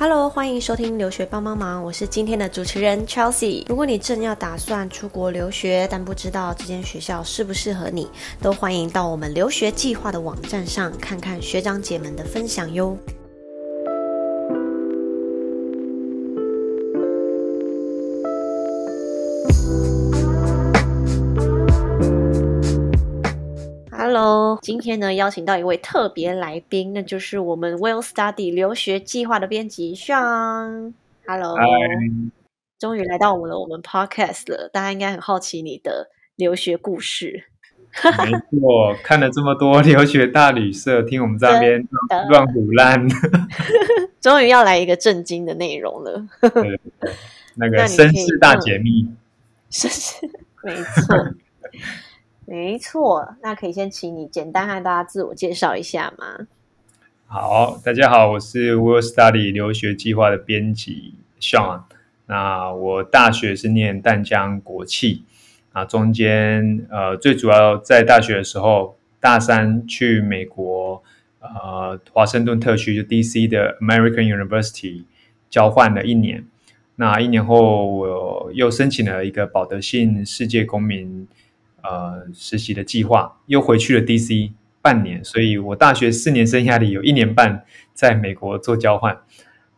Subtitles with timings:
[0.00, 3.64] Hello，欢迎收听留学帮帮忙，我是今天的主持人 Chelsea。
[3.66, 8.08] 如果你正要打算出国留学，但不知道这间学校适不适合你，
[8.40, 12.96] 都欢迎到我们留学计划的网站上看看学长姐们的分享哟。
[24.60, 30.92] 今天呢邀请到一位特别来宾，那就是我们 Will Study 留学计划的编辑 Sean。
[31.26, 31.56] Hello，
[32.78, 37.44] 终于来到我们的我们 Podcast 了，大家应该很好奇你的留学故事。
[38.02, 41.86] 没错，看了这么多留学大旅社，听我们这边
[42.28, 43.06] 乱胡乱，
[44.20, 46.26] 终于要来一个震惊的内容了。
[47.54, 49.08] 那个绅士大解密，
[49.70, 50.26] 绅士，
[50.62, 51.34] 没错。
[52.50, 56.46] 没错，那可以先请你简单和大家自我介绍一下吗？
[57.26, 61.82] 好，大家好，我是 World Study 留学计划的编辑 Sean。
[62.24, 65.24] 那我大学是念淡江国际，
[65.74, 71.02] 啊，中间呃最主要在大学的时候，大三去美国
[71.40, 75.04] 呃华盛顿特区就 DC 的 American University
[75.50, 76.46] 交换了一年。
[76.96, 81.28] 那一年后，我又申请了一个保德信世界公民。
[81.82, 89.18] 呃，实习的计划又回去了 DC 半年，所以我大学四年生涯里有一年半在美国做交换。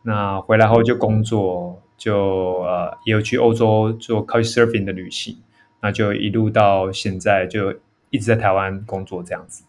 [0.03, 5.37] 那回来后就工作，就呃也有去欧洲做 Couch Surfing 的旅行。
[5.81, 7.73] 那就一路到现在就
[8.11, 9.63] 一直在台湾工作这样子。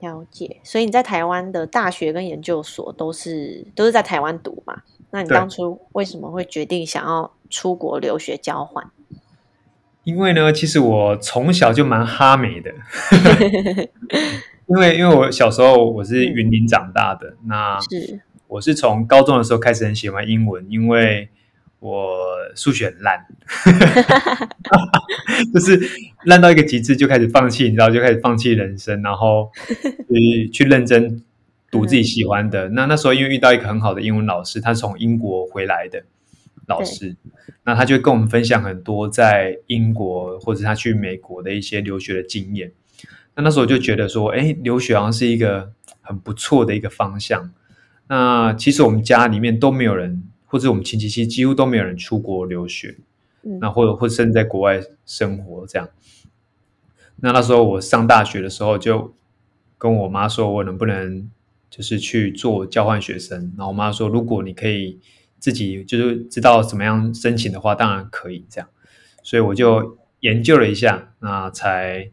[0.00, 4.82] 了解，所以你在台湾的大学跟研究所都是都是在台湾读嘛？
[5.10, 8.90] 那你当初为什么会决定想要出国留学交换？
[10.04, 12.72] 因为呢，其实我从小就蛮哈美的，
[14.66, 21.28] 因为因为我小时候我是云林长大的，那是我是从高中的时候开始很喜欢英文，因为
[21.80, 22.16] 我
[22.56, 23.26] 数学很烂，
[25.52, 25.78] 就是
[26.24, 29.50] 烂到一个极致就开始放弃，你知道，就开始放弃人生，然后
[30.08, 31.22] 去去认真
[31.70, 32.70] 读自己喜欢的。
[32.70, 36.02] 那那时候因为遇到一个很好的英文老师，他从英国回来的。
[36.70, 37.16] 老师，
[37.64, 42.72] 那他就会跟我们分享很多在英国或者他去美国的一些留学的经验。
[43.34, 47.52] 那那时候就觉得说，哎，留学好像是一个很不错的一个方向。
[48.06, 52.96] 那其实我们家里面都没有人，或者我们亲戚戚几乎都没有人出国留学，
[53.60, 55.88] 那或者或甚至在国外生活这样。
[57.16, 59.12] 那那时候我上大学的时候，就
[59.76, 61.28] 跟我妈说，我能不能
[61.68, 63.52] 就是去做交换学生？
[63.56, 65.00] 然后我妈说，如果你可以。
[65.40, 68.68] 自己就是知道怎么样申请的话，当然可以这样，
[69.22, 72.10] 所以我就研究了一下，那才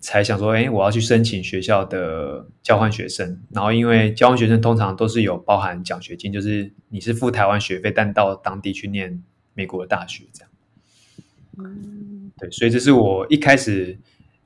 [0.00, 3.40] 才想说，哎，我要去申请学校的交换学生。
[3.52, 9.22] 然后因为交换学生通常都是有包含奖学金，就是你是付台湾学费，但到当地去念
[9.54, 10.50] 美国的大学这样。
[11.58, 13.96] 嗯，对，所以这是我一开始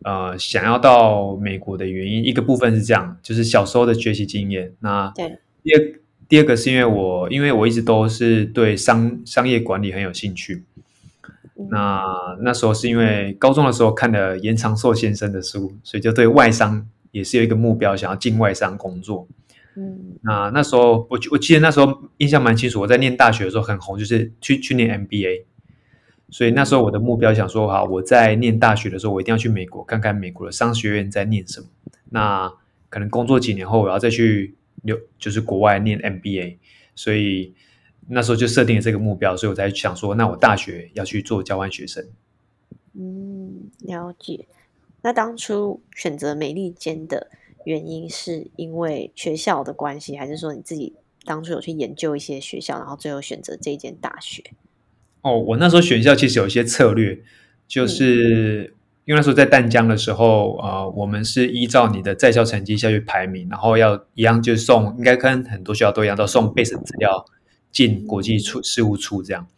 [0.04, 4.74] 呃想要到美国的原因，一个部分是这样，就是小时候的学习经验。
[4.80, 6.01] 那对，第二。
[6.32, 10.64] 第二个是因为我，因为我一直都是对商商业管理很有兴趣。
[11.68, 12.02] 那
[12.40, 19.28] 那时候是因为高中的时候看了严长寿先生的书，所以就对外商也是有一个目标，想要进外商工作。
[19.76, 25.44] 嗯，那那时候我我记得那时候印象蛮清楚，我在念大学的时候很红，就是去去念 MBA。
[26.30, 31.66] 所以那时候我的目标想说，好，我在念大学的时候，我一定要去美国看看美国的商学院在念什么。
[32.08, 32.50] 那
[32.88, 34.54] 可能工作几年后，我要再去。
[34.82, 36.58] 留就是国外念 MBA，
[36.94, 37.54] 所以
[38.08, 42.06] 那时候就设定了这个目标，所以我才想说，那我大学要去做交换学生。
[42.94, 44.46] 嗯，了解。
[45.02, 47.30] 那当初选择美利坚的
[47.64, 50.94] 原因，是因为学校的关系，还是说你自己
[51.24, 54.42] 当初有去研究一些学校，然后最后选择这间大学？
[55.22, 57.22] 哦，我那时候选校其实有一些策略，
[57.66, 58.74] 就是。
[59.04, 67.24] 因为那时候在淡江的时候，呃，我们是依照你的在校成绩下去排名，然后要一样就送，应该跟很多学校都一样，都送备审资料
[67.72, 69.48] 进国际处事务处这样。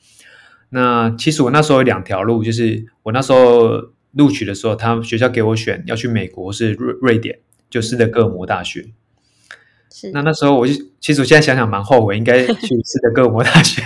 [0.71, 3.71] 那其实我那时候有两条路，就是我那时候
[4.13, 7.39] 录取的时候，他学校给我选要去美国是瑞瑞典，
[7.69, 8.87] 就斯德哥尔摩大学。
[9.93, 10.11] 是。
[10.13, 13.83] 那那时候我就其实我现在想想蛮后悔，应该去斯德哥尔摩大学。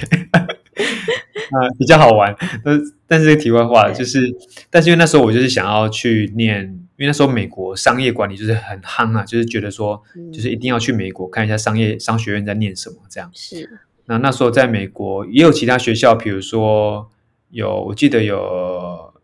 [1.51, 2.35] 啊， 比较好玩，
[2.65, 4.21] 但但是这个题外话就是，
[4.71, 6.65] 但是因为那时候我就是想要去念，
[6.97, 10.03] 因为那时候美国商业管理就是很夯啊，就是觉得说，
[10.33, 13.31] 就是一定要去美国看一下商业商学院在念什么这样。
[13.35, 13.81] 是。
[14.07, 17.11] 那那时候在美国也有其他学校，比如说
[17.51, 18.39] 有，我记得有，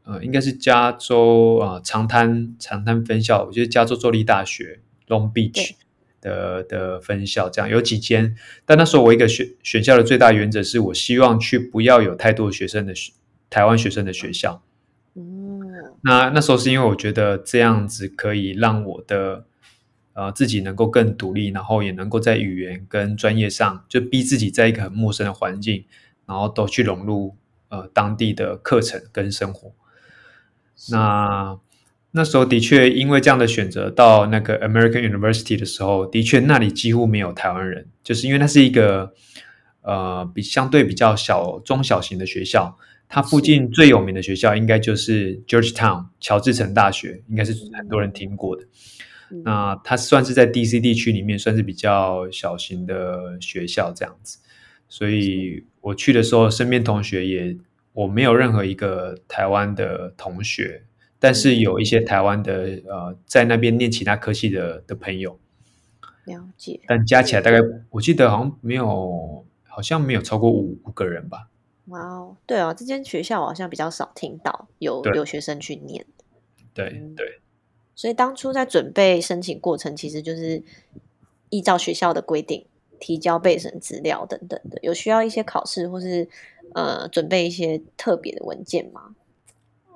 [0.05, 5.71] 呃，应该是加州啊长滩长滩分校，我觉得加州州立大学 Long Beach，
[6.25, 8.35] 的的分校，这样有几间。
[8.65, 13.13] 但那时候我一个选选校的最大原则是我希望去不要有太多学生的学
[13.51, 14.63] 台湾学生的学校。
[15.15, 15.61] 嗯，
[16.03, 19.45] 那那时候是因为我觉得这样子可以让我的
[20.15, 25.85] 呃自己能够更独立，然后也能够在语言跟专业上就逼自己在一个很陌生的环境，
[26.27, 27.37] 然后都去融入
[27.69, 29.73] 呃当地的课程跟生活。
[30.91, 31.57] 那
[32.17, 39.13] 那时候的确因为这样的选择，到那个 American University 的时候，的确那里几乎没有台湾人，就是因为那是一个
[39.83, 42.79] 呃比相对比较小中小型的学校。
[43.09, 48.65] 它附近最有名的学校应该就是 Georgetown 乔治城大学，应该是很多人听过的。
[49.45, 54.39] 那它算是在 DC 地区里面算是比较小型的学校这样子。
[54.89, 57.57] 所以我去的时候，身边同学也
[57.93, 60.85] 我没有任何一个台湾的同学，
[61.25, 65.41] 但是有一些台湾的呃在那边念其他科系的的朋友。
[66.27, 66.79] 了解。
[66.87, 67.57] 但加起来大概
[67.89, 71.49] 我记得好像没有，好像没有超过五五个人吧。
[71.87, 76.05] 哇哦，对啊，这间学校好像比较少听到有有学生去念。
[76.75, 77.41] 对对，
[77.95, 80.63] 所以当初在准备申请过程，其实就是
[81.49, 82.67] 依照学校的规定
[83.01, 84.79] 提交备审资料等等的。
[84.83, 86.29] 有需要一些考试或是
[86.75, 89.15] 呃准备一些特别的文件吗？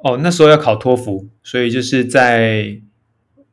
[0.03, 2.81] 哦，那时候要考托福，所以就是在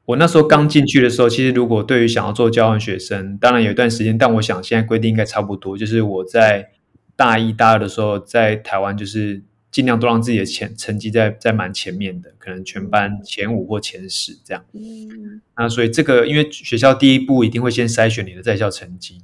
[0.05, 6.71] 我那时候刚进去的时候，其实如果对于想要做交换学生，当然有一段时间，但我想现在规定应该差不多，就是我在。
[7.17, 14.65] 大一、大二的时候，在台湾就是尽量都让自己的前成绩在在蛮前面的，可能全班前五或前十这样。
[14.73, 19.21] 嗯，那所以这个，因为学校第一步一定会先筛选你的在校成绩，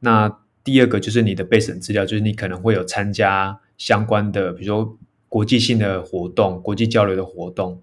[0.00, 4.98] 那第二个就是你的备审资料，就是你可能会有参加相关的，比如说
[5.32, 7.80] 国际性的活动、国际交流的活动。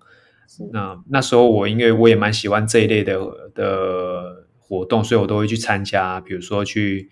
[0.72, 3.18] 那那时候我因为我也蛮喜欢这一类的
[3.56, 7.10] 的活动，所以我都会去参加，比如说去。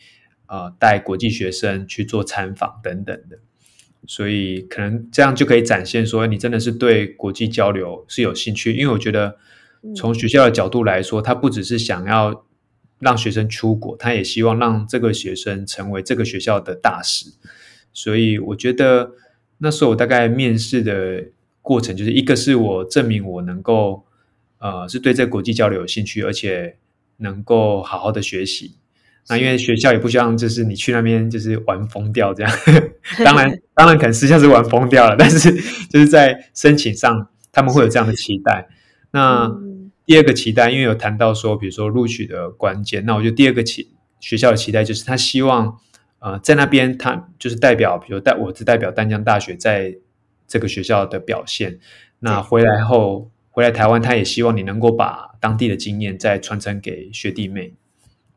[0.49, 3.37] 呃，带国际学生去做参访等等的，
[4.07, 8.71] 所以可能这样就可以展现说你真的是对国际交流是有兴趣。
[8.71, 9.35] 因为我觉得
[9.93, 12.45] 从学校的角度来说，他不只是想要
[12.97, 17.25] 让学生出国，他也希望让这个学生成为这个学校的大使。
[17.91, 19.11] 所以我觉得
[19.59, 21.25] 那时候我大概面试的
[21.61, 24.05] 过程，就是一个是我证明我能够
[24.59, 26.77] 呃是对这个国际交流有兴趣，而且
[27.17, 28.75] 能够好好的学习。
[29.29, 32.51] 那因为学校也不希望就是你去那边就是玩疯掉这样，
[33.25, 35.51] 当然当然可能私下是玩疯掉了，但是
[35.91, 38.69] 就是在申请上他们会有这样的期待。
[39.11, 39.51] 那
[40.05, 43.89] 第二个期待，因为有谈到说，比如说录取的关键，那我觉得第二个期
[44.21, 45.77] 学校的期待就是他希望
[46.27, 49.97] 呃在那边他就是代表，比如代我只代表丹江大学在
[50.47, 51.79] 这个学校的表现。
[52.19, 57.73] 那回来后回来台湾，他也希望你能够把当地的经验再传承给学弟妹。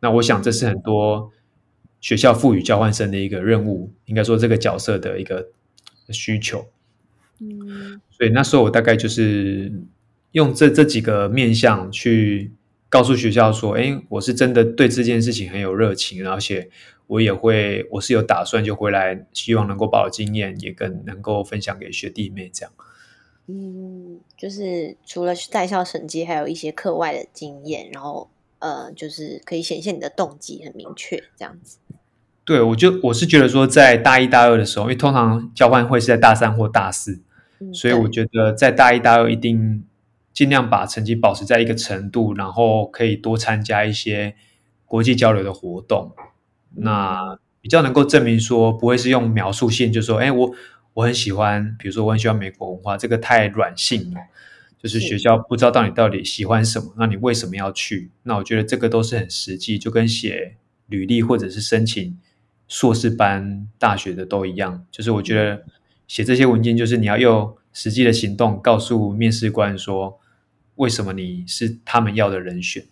[0.01, 1.31] 那我想，这是很多
[2.01, 5.49] 学校赋予交换生的一个任务，应该说这个角色的一个
[6.11, 6.67] 需求。
[7.41, 9.73] 嗯，所以那时候我大概就是
[10.33, 12.53] 用这这几个面向去
[12.89, 16.69] 告诉学校说：“哎，我是真的对这件事情很有热情，而且
[17.11, 22.73] 我也会，我是有打算就回来，希望能够把我经验也更能够分享给学弟妹。”这样。
[23.47, 28.31] 嗯，就是除了在校成绩，还有一些课外的经验，然后。
[28.61, 31.79] 呃，就是可以显现你的动机很明确，这样子。
[32.45, 37.23] 对，我就我是觉得说，在大一、大二的时候，因为通常交换会是在大三或大四，
[37.73, 39.83] 所以我觉得在大一、大二一定
[40.35, 44.35] 尽量把成绩保持在一个程度，然后可以多参加一些
[44.85, 46.13] 国际交流的活动，
[46.77, 50.55] 那比较能够证明说，不会是用描述性，就说，哎，我
[50.95, 54.21] 我很喜欢，比如说我很喜欢美国文化，这个太软性了。
[54.83, 58.11] 就是学校不知道到你到底喜欢什么，那你为什么要去？
[58.23, 62.19] 那我觉得这个都是很实际，就跟写履历或者是申请
[62.67, 64.87] 硕士班大学的都一样。
[64.91, 65.65] 就是我觉得
[66.09, 70.19] 写这些文件，就是你要用实际的行动告诉面试官说，
[70.77, 72.87] 为什么你是他们要的人选。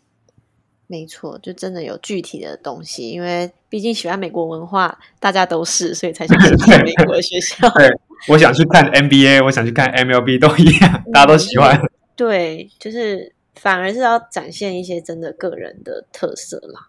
[0.90, 7.68] 没错，就真的有具体的东西，因为毕竟喜欢美国文化，大家都是，所以才想去美国的学校。
[7.74, 7.86] 对，
[8.26, 11.78] 我想去看 NBA，我想去看 MLB，都一样，大家都喜欢。
[12.16, 16.88] 对，就是反而是要展现一些真的个人的特色啦。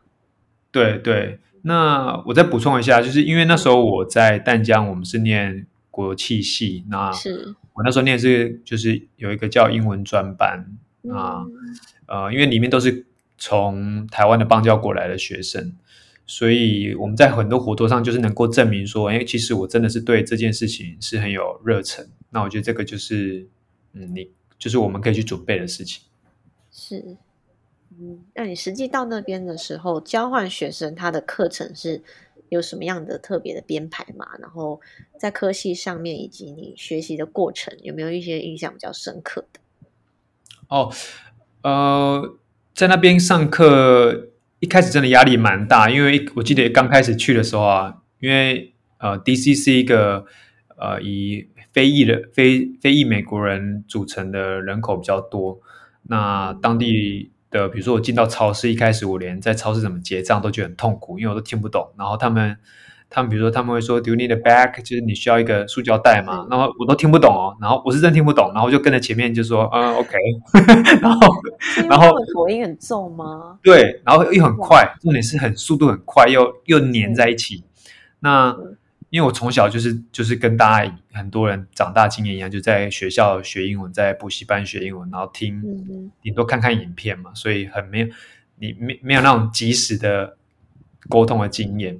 [0.72, 10.65] 对对，那我再补充一下，就是因为那时候我在淡江，我们是念国际系，那是我那时候念是就是有一个叫英文专班
[11.13, 11.44] 啊，
[12.08, 13.08] 呃，因为里面都是。
[13.39, 15.75] 从台湾的邦交国来的学生，
[16.27, 22.08] 所以我们在很多活动上就是能够证明说，哎，其实我真的是对这件事情是很有热忱。
[22.29, 23.48] 那我觉得这个就是，
[23.93, 24.29] 嗯，你
[24.60, 26.03] 就是我们可以去准备的事情。
[26.72, 27.17] 是，
[27.98, 32.03] 嗯，那你实际到那边的时候，交换学生他的课程是
[32.50, 34.27] 有什么样的特别的编排嘛？
[34.38, 34.79] 然后
[35.17, 39.60] 在科系上面以及你学习的过程，有没有一些印象比较深刻的？
[40.67, 40.93] 哦，
[41.63, 42.38] 呃，
[42.79, 44.29] 在那边上课
[44.62, 50.25] 一开始真的压力蛮大，因为我记得刚开始去的时候啊，因为呃，DC 是一个
[50.77, 55.59] 呃以非裔的非非裔美国人组成的人口比较多，
[56.03, 57.33] 那当地。
[57.51, 61.91] 的，比如说我进到超市，一开始我连在超市怎么结账都觉得很痛苦，因为我都听不懂。
[61.98, 62.55] 然后他们，
[63.10, 66.46] 他们比如说他们会说 “Do you need a bag？” 就是你需要一个塑胶袋嘛？
[66.50, 67.58] 然后我都听不懂哦。
[67.60, 70.16] 然后我是真听不懂，然后就跟着前面就说“嗯，OK”。
[71.01, 71.28] 然后，
[71.89, 73.58] 然后口音很重吗？
[73.63, 77.63] 对，然后又很快，重点是很速度很快，又又粘在一起。
[78.20, 78.56] 那
[79.10, 88.08] 因为我从小就是就是跟大家很多人长大经验一样，就在学校学英文，在补习班学英文，然后听顶多看看影片嘛，所以很没有
[88.60, 90.38] 你没没有那种及时的
[91.10, 92.00] 沟通的经验。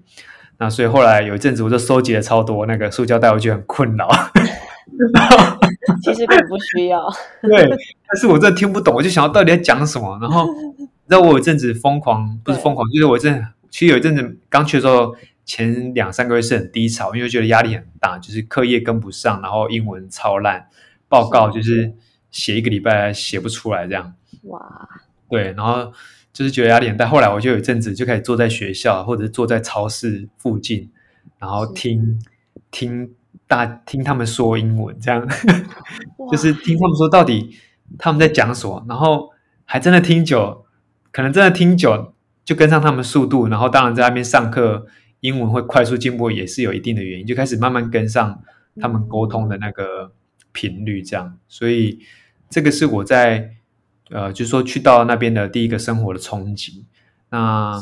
[0.60, 4.08] 那所以后来有一阵子，我就收集了超多那个塑胶袋，我觉得很困扰。
[6.04, 7.02] 其实并不需要。
[7.42, 7.68] 对，
[8.08, 10.20] 但是我真的听不懂，我就想要到底在讲什么。
[10.22, 10.46] 然后，
[11.08, 15.16] 让我有一阵子疯狂，不是疯狂，就是我阵其实有一阵子刚去的时候。
[15.46, 20.68] 前两三个月是很低潮，因为觉得压力很大，就是课业跟不上，然后英文超烂，
[21.08, 21.92] 报告就是
[22.30, 24.14] 写一个礼拜写不出来这样。
[24.44, 24.88] 哇，
[25.28, 25.92] 对，然后
[26.40, 27.06] 就是觉得压力很大。
[27.06, 30.90] 后来我就有一阵子就开始坐在学校，或者是坐在超市附近，
[31.38, 32.18] 然后听
[32.72, 33.12] 听
[33.46, 35.28] 大听他们说英文，这样
[36.32, 37.58] 就是听他们说到底
[37.98, 39.32] 他们在讲什么，然后
[39.66, 40.66] 还真的听久，
[41.12, 42.14] 可能真的听久
[42.46, 44.88] 就跟上他们速度，然后当然在那边上课。
[45.22, 48.42] 英文会快速进步也是有一定的原因，就开始慢慢跟上
[48.80, 50.14] 他们沟通的那个
[50.54, 51.38] 频率，这样。
[51.50, 52.00] 所以
[52.50, 53.58] 这个是我在
[54.10, 56.86] 呃，就是说去到那边的第一个生活的冲击。
[57.30, 57.82] 那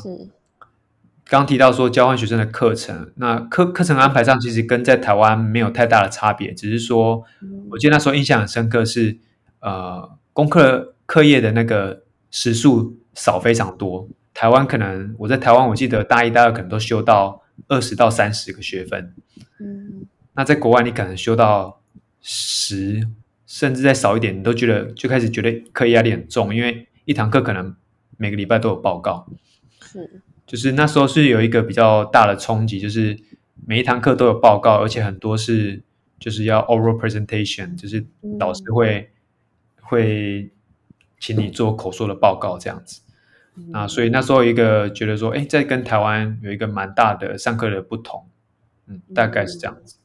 [1.25, 7.23] 刚提到说交换学生的课程，那课课程安排上其实跟在台湾没有太大的差别，只是说，
[7.69, 9.17] 我记得那时候印象很深刻是
[9.59, 14.07] 呃，功课课业的那个时数少非常多。
[14.33, 19.13] 台湾可能我在台湾，我记得大一、大二可能都修到二十到三十个学分，
[19.59, 21.81] 嗯，那在国外你可能修到
[22.21, 23.07] 十，
[23.47, 27.75] 甚至再少一点，你都觉得就开始觉得课业压力很重，因为一堂课可能
[28.17, 29.25] 每个礼拜都有报告，
[29.81, 33.17] 是，就是那时候是有一个比较大的冲击，就是
[33.65, 35.81] 每一堂课都有报告，而且很多是
[36.19, 38.05] 就是要 oral presentation，就是
[38.37, 39.09] 导师会
[39.81, 40.51] 会
[41.19, 43.01] 请你做口说的报告这样子。
[43.71, 48.27] 啊，所以那时候一个觉得说，哎，在跟台湾有一个蛮大的上课的不同，
[48.85, 49.96] 嗯，大概是这样子。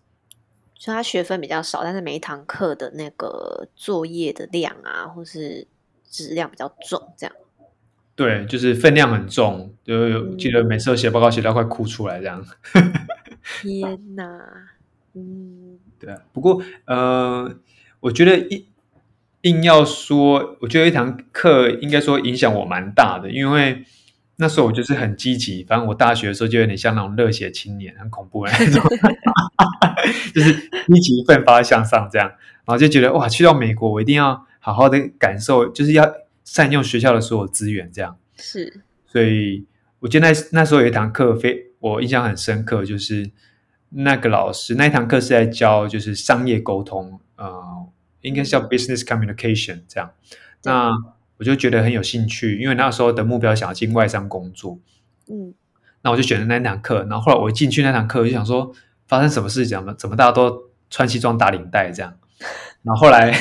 [0.83, 5.65] 所以他学分比较少，但是每一堂课的那个作业的量啊，或是
[6.11, 7.33] 质量比较重，这样。
[8.17, 12.45] 对，就是分量很重，就有记得每次写报告写到快哭出来这样。
[13.63, 14.27] 天哪，
[15.15, 16.21] 嗯，对啊。
[16.33, 17.55] 不过呃，
[18.01, 18.67] 我觉得一。
[19.43, 23.85] 硬要说，我觉得一堂课应该说影响我蛮大的，因为
[24.43, 28.83] 那时候我就是很积极，反正我大学的时候就有点像那种热血青年，很恐怖的那种，
[30.35, 36.13] 就是积极奋发向上这样，然后就觉得哇，去到美国我一定要好好的感受，就是要
[36.45, 38.17] 善用学校的所有资源这样。
[38.37, 39.65] 是，所以
[40.01, 43.31] 我记得那那时候有一堂课非我印象很深刻，就是
[43.91, 47.87] 那个老师那一堂课是在教就是商业沟通，呃。
[48.23, 50.13] 应该是叫 business communication 这样，
[50.63, 50.93] 那
[51.43, 54.79] 我就觉得很有兴趣，因为那时候的目标想要进外商工作，
[55.29, 55.53] 嗯，
[56.03, 58.73] 那我就选了那堂课，然后后来我进去那堂课，我就想说
[59.09, 62.15] 发生什么事情怎么大家都穿西装打领带这样，
[62.85, 63.37] 然后后来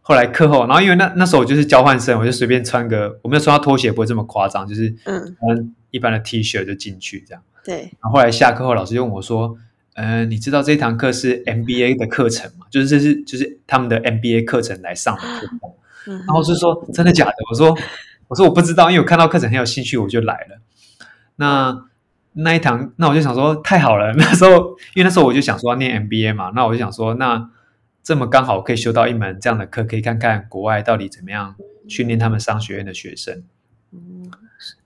[0.00, 5.36] 后来课后，然后因为那那时候我就是交换生，我就随便穿个我没有穿到拖鞋，不会这么夸张，就是嗯。
[5.38, 9.56] 穿一般的 T 恤就进去这样，对，然后后来下课后，老师就问我说。
[9.98, 12.66] 嗯，你知道这堂课是 MBA 的课程吗？
[12.70, 15.48] 就是这是就是他们的 MBA 课程来上的课
[16.06, 16.18] 程。
[16.18, 17.34] 然后是说真的假的？
[17.50, 17.76] 我说
[18.28, 20.60] 我说我不知道，因为我看到课程很有兴趣，我就来了。
[21.36, 21.84] 那
[22.32, 24.12] 那一堂，那我就想说太好了。
[24.18, 27.50] 那时候因为那时候我就想说要念 MBA 嘛，那我就想说那
[28.02, 31.54] 这么刚好可以修到一门这样的课，可以看看国外到底怎么样
[31.88, 33.42] 训练他们商学院的学生。
[33.92, 34.30] 嗯，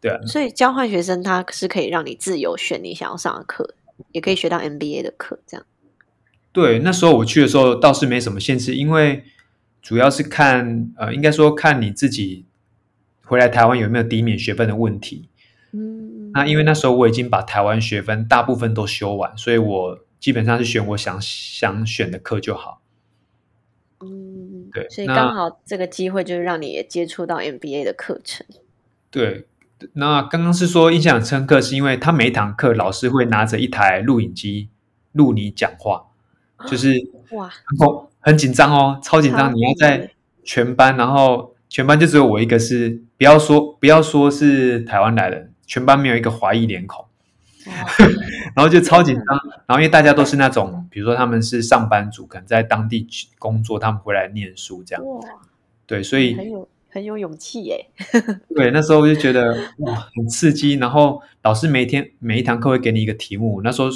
[0.00, 0.19] 对啊。
[0.27, 3.75] 所以交换学生他是可以让你自由选你想要上的课。
[4.12, 5.67] 也可以学到 MBA 的课，这样。
[6.53, 9.25] 对，那时候我去的时候倒是没什么限制，因为
[9.83, 12.47] 主要是看呃，应该说看你自己
[13.25, 15.29] 回来台湾有没有抵免学分的问题。
[15.73, 22.83] 嗯，那因为那时候我已经把台湾学分大部分都修完，所以我基本上是选我想想选的课就好。
[24.01, 28.47] 嗯，对，所以刚好这个机会就是让你也接触到 MBA 的课程。
[29.11, 29.47] 对，
[29.93, 34.69] 那刚刚是说印象很深刻，是因为他每一堂课老师会拿着一台录影机
[35.13, 36.07] 录你讲话，
[36.67, 36.95] 就是
[37.33, 37.51] 哇，
[38.21, 40.11] 很很紧张哦，超紧张，你要在
[40.45, 47.05] 全班，然后全班就只有我一个是，不要说不要说是台湾来的，全班没有一个华裔脸孔。
[48.57, 53.07] 然后就超紧张，然后因为大家都是那种，比如说他们是上班族，可能在当地
[53.39, 55.21] 工作，他们回来念书这样，哇，
[55.87, 57.87] 对，所以很有很有勇气耶，
[58.57, 63.89] 对那时候我就觉得哇很刺激，然后老师每一天每一堂课会给你一个题目，那时候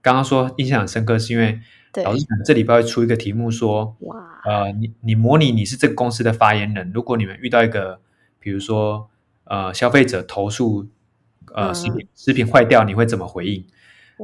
[0.00, 1.60] 刚刚说印象很深刻，是因为对，
[2.04, 8.00] 老师可能这礼拜会出一个题目说，哇，呃，你你模拟你是这个公司的发言人，如果你们遇到一个，
[8.38, 9.10] 比如说
[9.44, 10.86] 呃消费者投诉
[11.54, 11.74] 呃嗯。
[11.74, 13.66] 食品食品坏掉，你会怎么回应？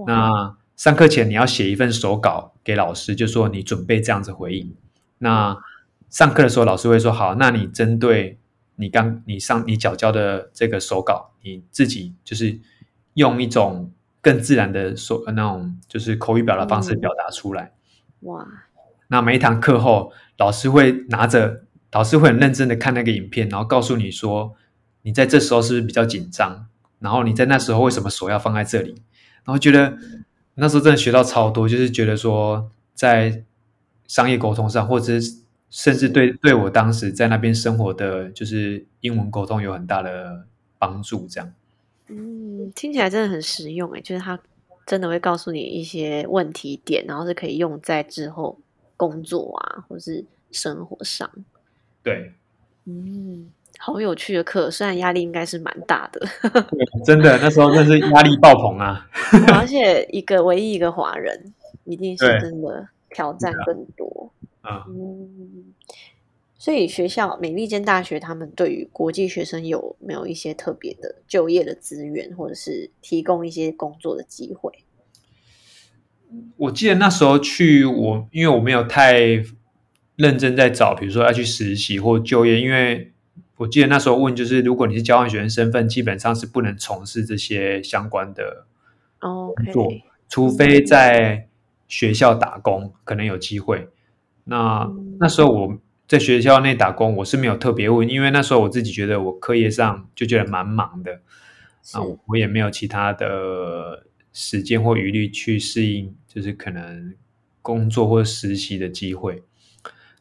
[0.06, 4.76] 那上课前你要写一份手稿给老师，就说你准备这样子回应。
[5.18, 5.56] 那
[6.10, 8.38] 上课的时候，老师会说：“好，那你针对
[8.76, 12.60] 你刚你上你缴交的这个手稿，你自己就是
[13.14, 13.90] 用一种
[14.26, 17.70] 更自然的说那种就是口语表达方式嗯表达出来。
[18.22, 18.44] 哇，
[19.06, 24.56] 那每一堂课后，老师会拿着，老师会很认真的看那个影片，然后告诉你说，
[25.02, 26.66] 你在这时候是不是比较紧张？
[26.98, 29.00] 然后你在那时候为什么手要放在这里？
[29.44, 29.96] 然后觉得
[30.56, 33.44] 那时候真的学到超多，就是觉得说在
[34.08, 35.36] 商业沟通上，或者是
[35.70, 40.48] 甚至对对我当时在那边生活的就是英文沟通有很大的
[40.80, 41.28] 帮助。
[41.28, 41.52] 这样，
[42.66, 44.38] 嗯，听起来真的很实用诶，就是他
[44.84, 48.58] 真的会告诉你一些问题点，然后是可以用在之后
[48.96, 51.30] 工作啊，或是生活上。
[52.02, 52.32] 对，
[52.84, 56.20] 嗯，好有趣的课，虽然压力应该是蛮大的，
[56.70, 59.08] 对真的那时候真是压力爆棚啊！
[59.58, 61.52] 而且一个唯一一个华人，
[61.84, 64.32] 一定是真的挑战更多。
[64.60, 65.74] 啊、嗯，
[66.66, 74.72] 所以学校美利坚大学他们对于国际学生有没有一些特别的就业的资源，或者是提供一些工作的机会？
[76.56, 79.14] 我记得那时候去我，因为我没有太
[80.16, 83.12] 认真在找，比如说要去实习或就业，因为
[83.58, 88.66] 我记得那时候问就是，如果你是交换学生身份，基本上是不能从事这些相关的
[89.20, 89.88] 工作
[90.28, 91.46] 除非在
[91.86, 93.86] 学校打工，可能有机会。
[94.42, 101.20] 那嗯那时候我在学校内打工，我是没有特别问，因为那时候我自己觉得我课业上就觉得蛮忙的，
[101.82, 107.14] 是啊，我也没有其他的时间或余力去适应，就是可能
[107.60, 109.42] 工作或实习的机会。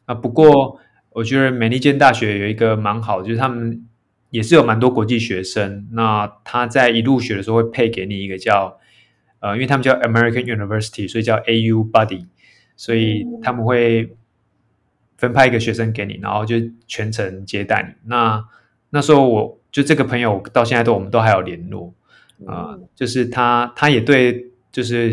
[0.06, 3.86] 啊，不过我觉得美利坚大学有一个蛮好，就是他们
[4.30, 5.86] 也是有蛮多国际学生。
[5.92, 8.78] 那他在一入学的时候会配给你一个叫
[9.38, 12.26] 呃，因为他们叫 American University，所以叫 AU Buddy，
[12.76, 14.16] 所以他们会
[15.16, 18.08] 分派一个学生给你，然后就全程接待你。
[18.08, 18.44] 那
[18.90, 21.92] 那时候我就这个朋友到现在都我们都还有联络
[22.46, 25.12] 啊、嗯就是他他也对就是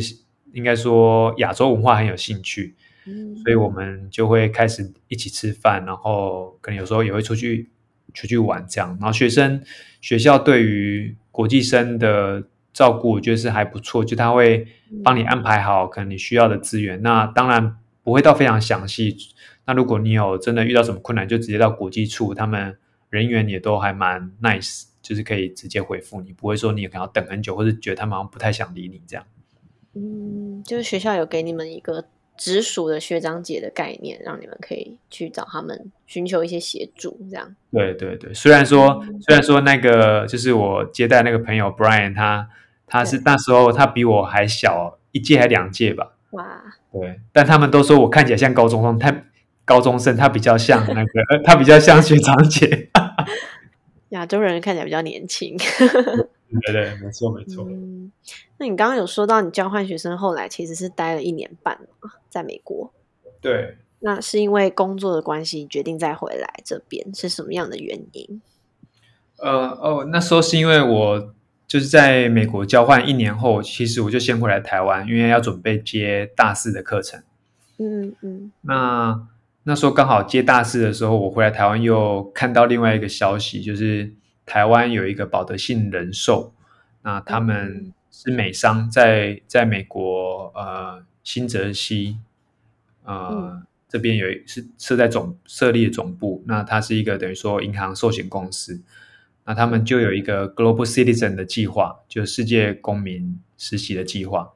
[0.51, 7.69] 应该说亚洲文化很有兴趣，嗯所以我们就会开始一起吃饭，然后可能有时候也会出去
[8.13, 8.89] 出去玩这样。
[8.99, 9.61] 然后学生
[10.01, 14.67] 学校对于国际生的照顾，我觉得是还不错，就他会
[15.03, 17.01] 帮你安排好可能你需要的资源。
[17.01, 19.15] 那当然不会到非常详细。
[19.65, 22.77] 那如果你有真的遇到什么困难，就直接到国际处，他们
[23.09, 29.25] 人员也都还蛮 nice，就是可以直接回复你，不会说你可能要等很久，或是觉得他们好像不太想理你这样。
[29.95, 37.55] 嗯，就是学校有给你们一个直属的学长姐的概念，让你们可以去找他们寻求一些协助，这样。
[37.71, 42.49] 对对对，虽然说虽然说那个就是我接待那个朋友 Brian，他
[42.87, 49.15] 他是那时候他比我还小一届还两届吧，哇，对，但他们都说我看起来像高中生，他
[49.65, 52.89] 高中生他比较像那个，呃 他比较像学长姐。
[54.09, 55.57] 亚洲人看起来比较年轻。
[56.67, 57.65] 对对，没错没错。
[57.67, 58.11] 嗯，
[58.59, 62.93] 那你刚刚有说到你交换学生后来其实是待了一年半嘛，在美国。
[63.41, 68.41] 对，那是因为工作的关系决定再回来这边，是什么样的原因？
[69.37, 71.33] 呃哦，那时候是因为我
[71.67, 77.23] 就是在美国交换一年后，其实我就先回来台湾，因为要准备接大四的课程。
[77.79, 79.27] 嗯嗯那
[79.63, 84.13] 那时候刚好接大四的时候，我回来台湾又看到另外一个消息，就是
[84.45, 86.53] 台湾有一个保德信人寿，
[87.01, 92.17] 那他们是美商在在美国呃新泽西
[93.03, 98.81] 呃、嗯这边有一是设在总设立的总部，那它是一个等于说银行寿险公司，
[99.45, 104.53] 那他们就有一个 Global Citizen 的计划，就世界公民实习的计划。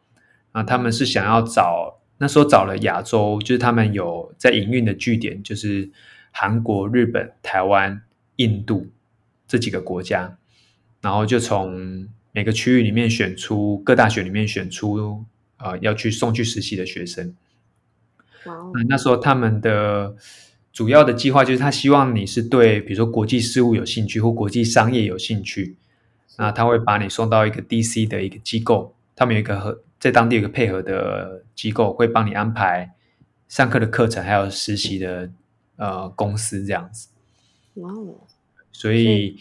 [0.54, 5.90] 那他们是想要找那时候找了亚洲，就是他们有在营运的据点，就是
[6.32, 8.02] 韩国、日本、台湾、
[8.38, 8.88] 印度。
[9.50, 10.38] 这几个国家，
[11.00, 15.24] 然后就从每个区域里面选出各大学里面选出
[15.56, 17.34] 呃要去送去实习的学生。
[18.44, 20.18] 那那时候他们的
[20.74, 25.78] 主要的计划就是他希望你是对比如说国际事务有兴趣或国际商业有兴趣，
[26.38, 32.94] 那他会把你送到一个 DC 的一个机构，他们有一个和在当地有个配合的机构，会帮你安排
[33.48, 35.30] 上课的课程，还有实习的
[35.78, 37.10] 呃公司这样子。
[37.76, 38.16] 哇哦！
[38.72, 39.38] 所以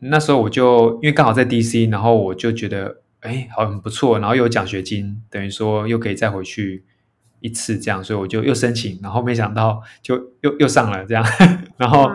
[0.00, 6.84] 那时候我就因为刚好在 DC，然后我就觉得哎，好很不错，然后有奖学金，等于说又可以再回去
[7.40, 11.24] 一次这样，所以我就又申请，然后没想到就又又上了这样，
[11.76, 12.08] 然后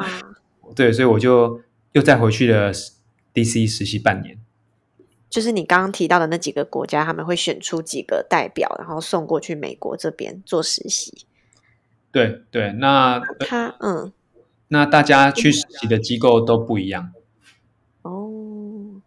[0.76, 2.72] 对，所以我就又再回去了
[3.34, 4.38] DC 实习半年。
[5.34, 11.26] 就是你刚刚提到的那几个国家，他们会选出几个代表，然后送过去美国这边做实习。
[12.12, 14.14] 对对，那他嗯，
[14.68, 17.12] 那大家去实习的机构都不一样。
[18.04, 19.02] 哦，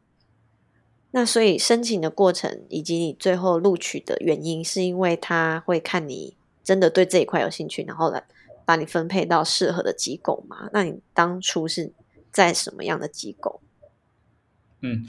[1.12, 8.24] 那所以申请的过程以及你最后录取的原因，是因为他会看你真的对这一块有兴趣，然后来
[8.64, 10.68] 把你分配到适合的机构吗？
[10.72, 11.92] 那你当初是
[12.32, 13.60] 在什么样的机构？
[14.80, 15.06] 嗯。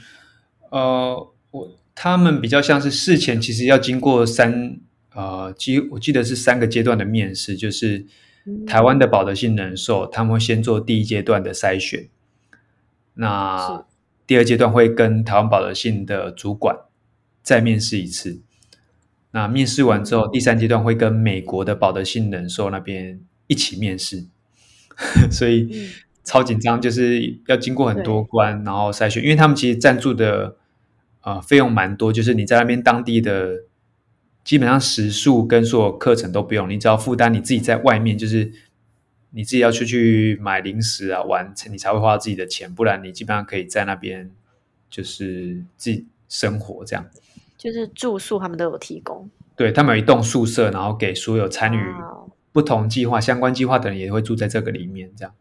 [0.70, 4.80] 呃，我他们比较像是事前其实要经过三
[5.14, 8.06] 呃，记我记得是三个阶段的面试，就是
[8.66, 12.10] 台湾的保德信人寿，他们会先做第一阶段的筛选，
[13.16, 13.86] 那
[14.26, 16.76] 第二阶段会跟台湾保德信的主管
[17.42, 18.42] 再面试一次，
[19.32, 24.28] 那面试完之后，第三阶段会跟美国的保德信人寿那边一起面试，
[25.32, 25.90] 所以。
[26.28, 30.58] 超紧张，就是要经过很多关，然后筛选，因为他们其实赞助的
[31.22, 33.64] 呃费用蛮多，就是你在那边当地的
[34.44, 38.52] 基本上食宿跟所有课程都不用，你只要负担你自己在外面，就是
[39.30, 44.30] 你自己要出去买零食啊玩，你才会花自己的钱，不然你基本上可以在那边
[44.90, 47.06] 就是自己生活这样。
[47.58, 51.80] 就是住宿他们都有提供，对他们有一栋宿舍，然后给所有参与
[52.52, 55.34] 不同计划、相关计划的人也会住在这个里面这样。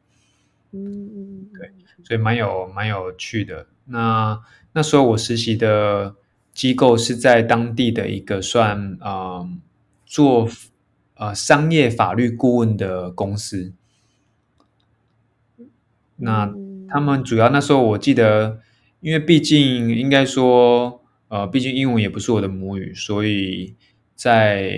[0.77, 1.73] 嗯嗯，对，
[2.05, 3.67] 所以蛮有蛮有趣的。
[3.87, 4.41] 那
[4.73, 6.15] 那时候我实习的
[6.53, 9.49] 机构是在当地的一个算呃
[10.05, 10.49] 做
[11.15, 13.73] 呃商业法律顾问的公司。
[16.17, 16.53] 那
[16.89, 18.61] 他们主要那时候我记得，
[19.01, 23.75] 因为毕竟应该说呃，毕竟英文也不是我的母语，所以
[24.15, 24.73] 在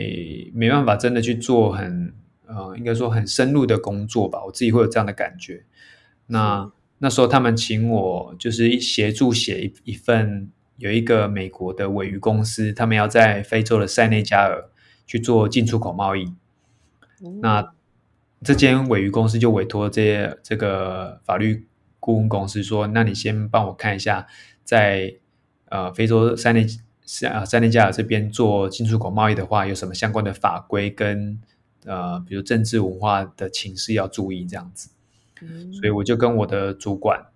[0.53, 2.13] 没办法真的去做很
[2.47, 4.45] 呃，应该说很深入的工作吧。
[4.45, 5.65] 我自己会有这样的感觉。
[6.29, 14.71] 那那时候他们请我就是协助写一一份，有一个美国的尾鱼公司，他们要在非洲的塞内加尔
[15.07, 16.33] 去做进出口贸易。
[17.41, 17.73] 那
[18.43, 21.67] 这间尾鱼公司就委托这些这个法律
[21.99, 24.27] 顾问公司说：“那你先帮我看一下，
[24.63, 25.17] 在
[25.67, 26.67] 呃非洲塞内
[27.05, 31.41] 塞塞内加尔这边做进出口贸易的话，有什么相关的法规跟
[31.85, 34.91] 呃比如政治文化的情势要注意这样子。”
[35.73, 37.27] 所以我就跟我的主管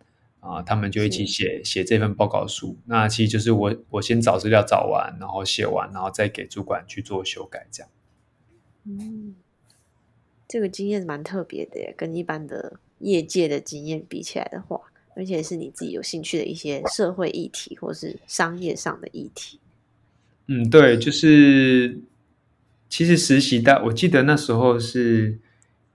[0.41, 2.77] 啊，他们就一起写写这份报告书。
[2.87, 7.91] 那其实就是我我先找资料找完，然后写完，然后再给主管去做修改，这样。
[8.85, 9.37] 嗯，
[10.49, 14.81] 这个经验蛮特别的耶，跟一般的业界的经验比起来的话，
[15.15, 19.61] 而且是你自己有兴趣的一些社会议题或是商业上的议题。
[20.47, 22.01] 嗯，对，就是
[22.89, 25.39] 其实实习的，我记得那时候是。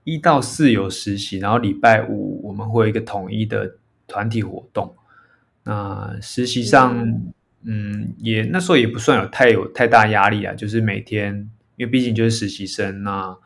[0.08, 4.94] 一到四有实习，然后礼拜五我们会有一个统一的团体活动。
[5.64, 6.96] 那实习上，
[7.62, 13.36] 嗯，也那时候也不算有太有太大压力啊，就是每天，因为毕竟就是实习生，那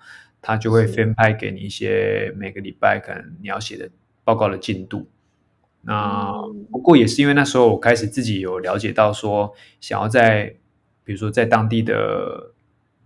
[0.41, 3.91] 他就会分派给你一些每个礼拜可能你要写的
[4.23, 5.09] 报告的进度。
[5.81, 6.33] 那
[6.71, 10.55] 不过也是因为那时候我开始自己有了解到说，想要在
[11.03, 12.53] 比如说在当地的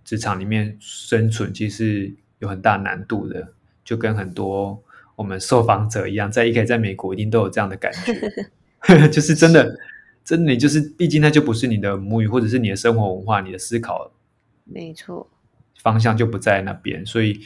[0.05, 2.15] 职场里面生存，其实。
[2.39, 3.53] 有很大难度的，
[3.85, 4.83] 就跟很多
[5.15, 9.79] 我们受访者一样，在一开始在美国一定都有这样的感觉 就是真的，
[10.23, 14.13] 真的，就是毕竟那就不是你的母语，或者是你的生活文化，你的思考，
[14.65, 15.27] 没错，
[15.83, 17.41] 方向就不在那边，所以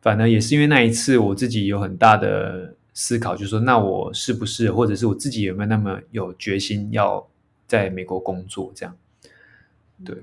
[0.00, 7.28] 反而也是因为那一次，我自己有很大的思考，就是说，那我是不是，或者是我自己有没有那么有决心要
[7.66, 8.72] 在美国工作？
[8.74, 8.96] 这样，
[10.04, 10.16] 对，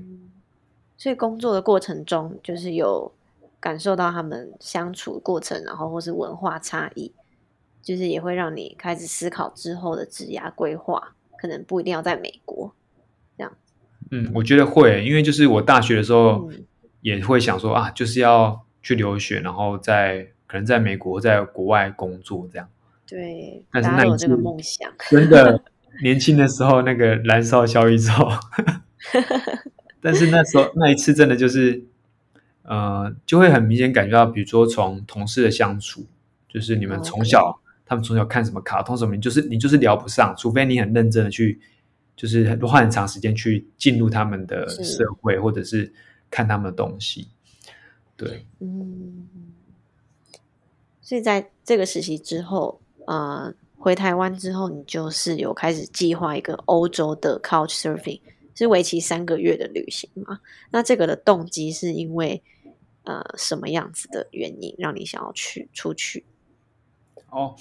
[0.97, 3.11] 所以工作的过程中，就是有。
[3.59, 7.13] 感受到他们相处过程，然后或是文化差异，
[7.81, 12.73] 就是也会让你开始思考之后的职涯规划，可能不一定要在美国
[13.37, 13.51] 这样。
[14.11, 16.49] 嗯，我觉得会，因为就是我大学的时候
[17.01, 22.69] 也会想说啊，就是要去留学，然后在可能在美国，在国外工作这样。
[23.05, 24.91] 对，但是那一次这个梦想。
[25.09, 25.61] 真的
[26.03, 28.11] 年轻的时候那个燃烧小宇宙，
[30.01, 31.83] 但是那时候那一次真的就是，
[32.67, 36.05] 呃，就会很明显感觉到，比如说从同事的相处，
[36.49, 41.61] 就是你们从小他们从小看什么卡通什么，你就是你就是聊不上，除非你很认真的去，
[42.13, 45.93] 就是花很长时间去进入他们的社会，或者是
[46.29, 47.29] 看他们的东西。
[48.17, 49.29] 对，嗯，
[51.01, 58.19] 所以在这个实习之后，呃，回台湾之后，你就是有开始计划一个欧洲的 Couch Surfing，
[58.53, 60.41] 是为期三个月的旅行嘛？
[60.71, 62.43] 那这个的动机是因为
[63.07, 66.25] 呃什么样子的原因让你想要去出去？
[67.29, 67.55] 哦，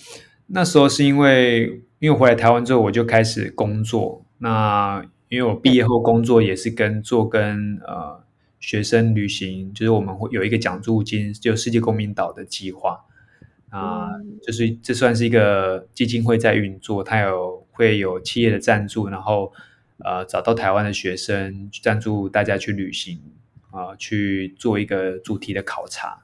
[0.48, 4.24] 那时候是因为因为回来台湾之后，我就开始工作。
[4.38, 8.24] 那因为我毕业后工作也是跟做跟呃
[8.58, 13.04] 学生旅行，就是我们会有一个奖助金，就世界公民岛的计划。
[13.68, 19.52] 啊、嗯就是这算是一个基金会在运作，它有会有企业的赞助，然后
[19.98, 23.20] 呃找到台湾的学生赞助大家去旅行
[23.76, 26.22] 啊、去做一个主题的考察。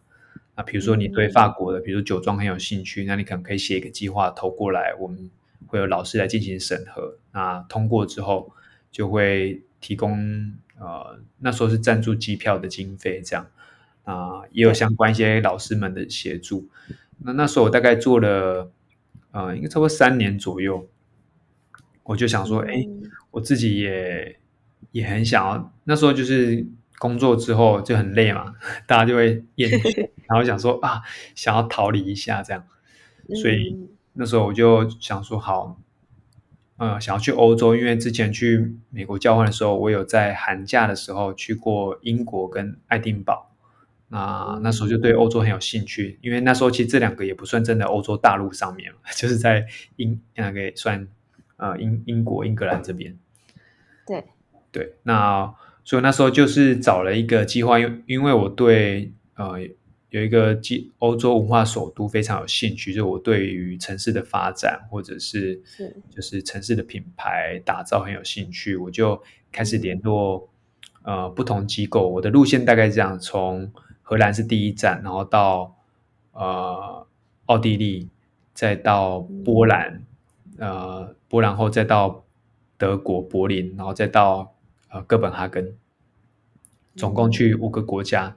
[0.57, 5.31] 那比如说你对法国的，比如说酒庄很有兴趣，那你可能可以写一个计划投过来，我们
[5.67, 7.19] 会有老师来进行审核。
[7.33, 8.53] 那通过之后，
[8.91, 13.47] 就会提供呃那时候是赞助机票的经费这样
[14.05, 16.69] 啊、也有相关一些老师们的协助。
[17.19, 18.71] 那那时候我大概做了
[19.31, 20.89] 呃应该差不多三年左右，
[22.03, 24.39] 我就想说，哎、嗯我自己也
[24.91, 26.67] 也很想要，那时候就是
[27.03, 28.55] 工作之后就很累嘛，
[28.87, 31.03] 大家就会厌 倦，然后想说啊，
[31.35, 32.65] 想要逃离一下这样，
[33.43, 35.81] 所以嗯那时候我就想说好，
[36.77, 43.49] 呃，想要去欧洲，因为之前去美国交换的时候，我有在寒假的时候去过英国跟爱丁堡。
[44.15, 51.09] 那那时候就对欧洲很有兴趣，因为那时候其实这两个也不算真的欧洲大陆上面嘛， 就是在英那个算
[51.57, 53.19] 呃英英国英格兰这边。
[54.07, 54.25] 对，
[54.71, 55.53] 对，那
[55.85, 59.61] 所以那时候就是找了一个计划，因因为我对呃
[60.11, 70.49] 有一个计欧洲文化首都非常有兴趣，就我对于城市的发展或者是是就是城市的品牌打造很有兴趣，我就开始联络
[71.03, 72.09] 呃不同机构。
[72.09, 75.75] 我的路线大概是这样：从荷兰是第一站，然后到
[76.33, 77.07] 呃
[77.47, 78.09] 奥地利，
[78.53, 80.05] 再到波兰，
[80.59, 82.23] 呃波兰后再到
[82.77, 84.55] 德国柏林，然后再到
[84.93, 85.77] 呃哥本哈根，
[86.95, 88.37] 总共去五个国家。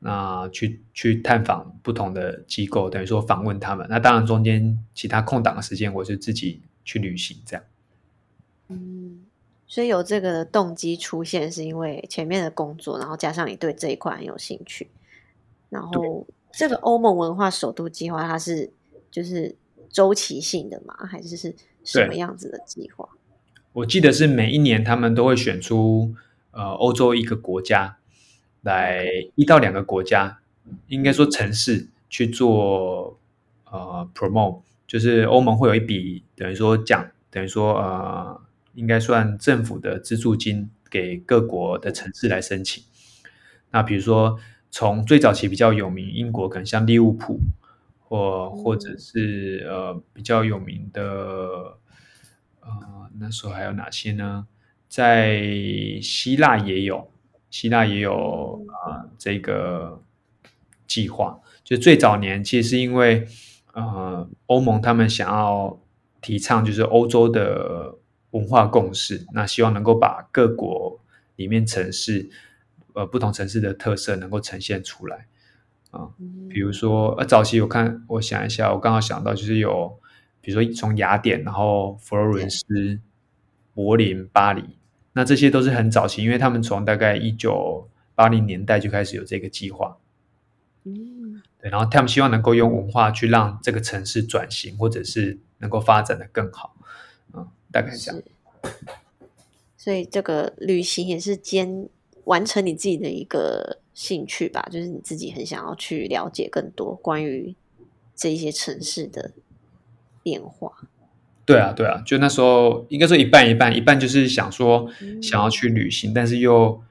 [0.00, 3.86] 那去去探访不同的机构，等于说访问他们。
[3.88, 7.64] 那当然中间其他空档的时间，我是自己去旅行这样。
[8.68, 9.24] 嗯，
[9.66, 14.90] 所以有这个的动机出现，是因为前面的工作，然后加上你对这一块很有兴趣。
[15.70, 18.70] 然后这个欧盟文化首都计划，它是
[19.10, 19.56] 就是
[19.88, 20.94] 周期性的吗？
[21.06, 23.08] 还是是什么样子的计划？
[23.74, 26.14] 我记得是每一年他们都会选出
[26.52, 27.98] 呃欧洲一个国家
[28.62, 30.38] 来一到两个国家，
[30.86, 33.18] 应该说城市去做
[33.64, 38.40] 呃 promote，就是欧盟会有一笔等于说奖，等于说呃
[38.74, 42.84] 应该算政府的资助金给各国的城市来申请。
[43.72, 44.38] 那比如说
[44.70, 47.40] 从最早期比较有名，英国可能像利物浦，
[47.98, 51.76] 或或者是呃比较有名的
[52.64, 54.46] 呃那时候还有哪些呢？
[54.88, 55.42] 在
[56.02, 57.10] 希腊也有，
[57.50, 60.02] 希腊也有啊、呃这个
[60.86, 61.40] 计划。
[61.62, 63.26] 就最早年其实是因为
[63.72, 65.80] 呃欧盟他们想要
[66.20, 67.94] 提倡就是欧洲的
[68.30, 71.00] 文化共识，那希望能够把各国
[71.36, 72.28] 里面城市
[72.92, 75.26] 呃不同城市的特色能够呈现出来。
[75.90, 76.08] 啊
[76.50, 79.98] 比如说，呃，早期我看，我想一下，我刚好想到就是有，
[80.44, 83.00] 比如说从雅典，然后佛罗伦斯、
[83.72, 84.62] 柏林、巴黎，
[85.14, 89.96] 那这些都是很早期，因为他们从大概一九八零年代就开始有这个计划，
[90.84, 91.42] 嗯。
[91.58, 96.76] 对，然后他们希望能够用文化去让这个城市转型，或者是能够发展的更好，
[97.32, 98.22] 嗯，大概这样。
[99.78, 101.88] 所以这个旅行也是兼
[102.24, 107.54] 完成你自己的一个兴趣吧，就是你自己很想要去了解更多关于
[108.14, 109.30] 这一些城市的
[110.24, 110.72] 变化。
[111.46, 116.82] 对啊，对啊，就那时候应该说一半一半，一半就是想说嗯想要去旅行，但是又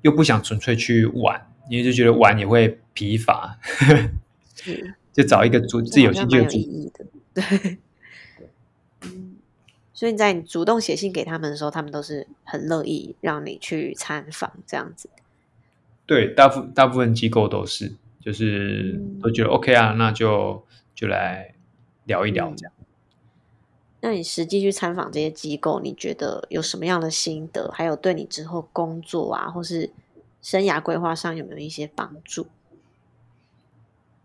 [0.00, 3.58] 又不想纯粹去玩，因为就觉得玩也会疲乏，
[5.12, 7.78] 就找一个主自己有兴趣的主意的，对。
[9.02, 9.36] 嗯，
[9.92, 15.10] 所以你在你主动写信给他们的时候，他们都是很乐意让你去参访这样子。
[16.06, 20.64] 对，大部大部分机构都是，就是嗯都觉得 OK 啊，那就
[20.94, 21.54] 就来
[22.04, 22.72] 聊一聊这样。
[24.02, 27.70] 那你实际去参访这些机构，你觉得有什么样的心得？
[27.70, 29.90] 还有对你之后工作啊，或是
[30.40, 32.46] 生涯规划上有没有一些帮助？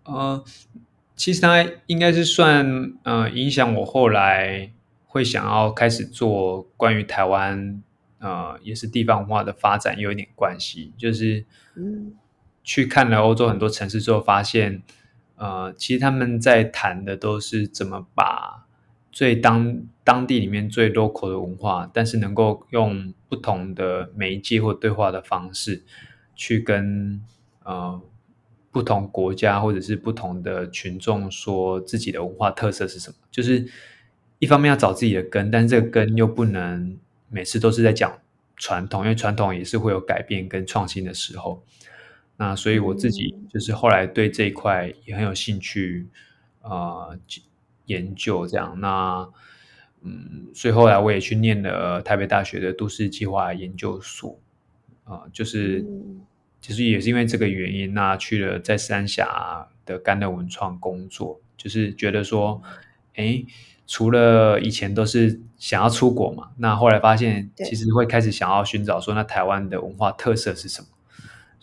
[0.03, 0.43] 呃，
[1.15, 4.71] 其实它应该是算呃影响我后来
[5.07, 7.83] 会想要开始做关于台湾
[8.19, 11.43] 呃也是地方文化的发展有一点关系，就是
[11.75, 12.15] 嗯
[12.63, 14.83] 去看了欧洲很多城市之后，发现
[15.35, 18.63] 呃其实他们在谈的都是怎么把。
[19.11, 25.85] 最当当地里面最 local 的文化，但是能够用不同的媒介或对话的方式，
[26.35, 27.21] 去跟
[27.63, 28.01] 呃
[28.73, 33.15] 不同国家或者是不同的群众说自己的文化特色是什么。
[33.31, 33.65] 就是
[34.39, 36.97] 一方面要找自己的根，但是这个根又不能
[37.29, 38.19] 每次都是在讲
[38.57, 41.63] 传统，因为传统也是会有改变跟创新的时候。
[42.37, 46.07] 那所以我自己就是后来对这一块也很有兴趣
[46.61, 47.09] 啊。
[47.87, 49.29] 研究这样，那
[50.01, 54.39] 嗯，所以后来我也去念了台北大学的都市计划研究所，
[55.03, 55.85] 啊，就是
[56.59, 62.59] 其实也是因为这个原因，那去了在三峡的甘乐文创工作，就是觉得说，
[63.13, 63.45] 哎，
[63.85, 70.87] 除了以前都是想要出国嘛，那后来发现其实会开始想要寻找说，那台湾的文化特色是什么，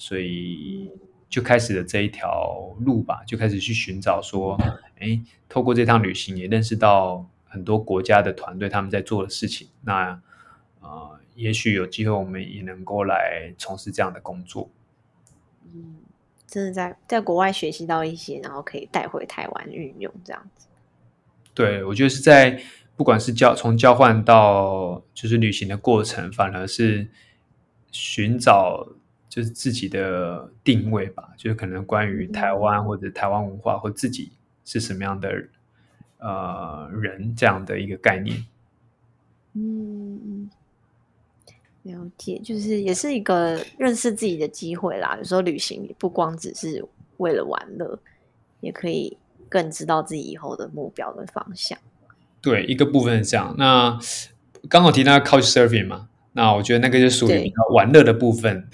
[0.03, 0.91] 所以。
[1.33, 4.55] 就开始了这一条路吧，就开始去寻找说，
[4.99, 9.67] 哎，透过这趟旅行也认识到很多国家的团队他们在做的事情。
[9.81, 10.21] 那
[10.81, 14.69] 呃，也许有机会我们也能够来从事这样的工作。
[15.73, 16.03] 嗯，
[16.47, 20.67] 真的在在国外学习到一些，然后可以带回台湾运用这样子。
[21.55, 22.61] 对，我觉得是在
[22.95, 27.09] 不管是交从交换到就是旅行的过程，反而是
[27.91, 28.87] 寻找。
[29.33, 34.31] 就是自己的定位吧，就是可能关于台湾或者台湾文化或自己
[34.63, 35.49] 是什么样的
[36.19, 38.45] 呃人这样的一个概念。
[39.55, 40.51] 嗯，
[41.85, 45.17] 了解，就是也是一个认识自己的机会啦。
[45.17, 46.85] 有时候旅行不光只是
[47.17, 47.99] 为了玩乐，
[48.61, 49.17] 也可以
[49.49, 51.79] 更知道自己以后的目标的方向。
[52.43, 53.55] 对，一个部分是这样。
[53.57, 53.99] 那
[54.69, 56.11] 刚好提到 Couch Surfing 嘛。
[56.35, 58.67] 那我觉得那个就属于比较玩乐的部分，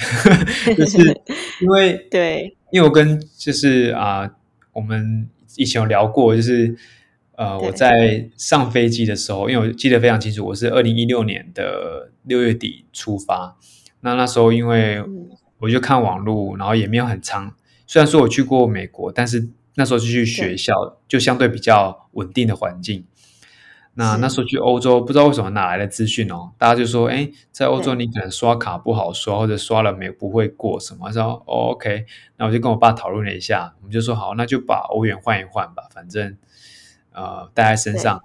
[0.77, 0.99] 就是
[1.61, 4.31] 因为 对，因为我跟就是啊，
[4.73, 6.77] 我们以前有聊过，就是
[7.37, 13.57] 呃，我在上飞机的时候，因为我记得非常清楚，我是二零一六年的六月底出发。
[14.01, 15.03] 那那时候因为
[15.59, 17.55] 我就看网络，然后也没有很长。
[17.87, 20.73] 虽然说我去过美国，但是那时候是去学校，
[21.09, 23.05] 就相对比较稳定的环境。
[23.98, 31.11] 那那时候去欧洲，不知道为什么哪来的资讯哦，大家就说，哎，在欧洲你可能刷卡不好刷，或者刷了没不会过什么。
[31.11, 32.06] 说 OK，
[32.37, 36.37] 那我就跟我爸讨论了一下，我们就说好，那就把欧元换一换吧，反正
[37.12, 38.22] 呃带在身上，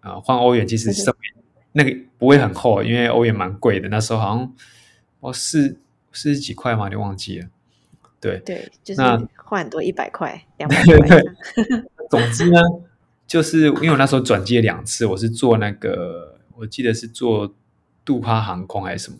[0.00, 4.52] 呃换欧元其实上面那个不会很厚，因为欧元蛮贵的，那时候好像
[5.20, 5.78] 哦四
[6.10, 7.46] 四十几块嘛，就忘记了。
[8.20, 9.00] 对对，就是
[9.36, 11.20] 换很多一百块、两百块。
[12.10, 12.60] 总之呢。
[13.26, 17.54] 就是因为我那时候转机了两次，我是坐那个，我记得是坐
[18.04, 19.16] 杜哈航空还是什么，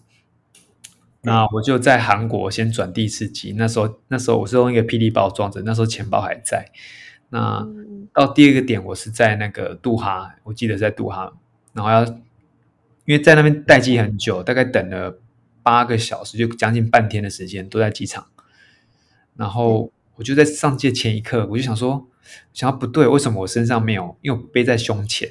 [1.22, 3.54] 那我就在韩国先转第一次机。
[3.56, 6.70] 那时候那时候我是用一个霹雳包装着，那时候钱包还在。
[7.30, 7.66] 那
[8.12, 11.32] 到第二个点，我是在那个杜哈，我记得在杜哈，
[11.72, 15.18] 然后要因为在那边待机很久，大概等了
[15.62, 18.26] 八个小时，就将近半天的时间都在机场。
[19.34, 22.06] 然后我就在上机前一刻，我就想说。
[22.52, 24.16] 想要不对，为什么我身上没有？
[24.22, 25.28] 因为我背在胸前。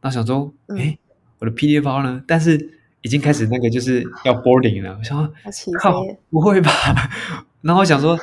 [0.00, 0.98] 然后想说，哎，
[1.38, 2.22] 我的 P D 包呢？
[2.26, 4.96] 但是已经开始那个就是要 boarding 了。
[4.98, 5.32] 我想说，
[5.78, 6.70] 靠，不会吧？
[7.62, 8.18] 然后想说，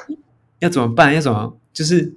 [0.59, 1.13] 要怎么办？
[1.13, 1.57] 要怎么？
[1.71, 2.15] 就是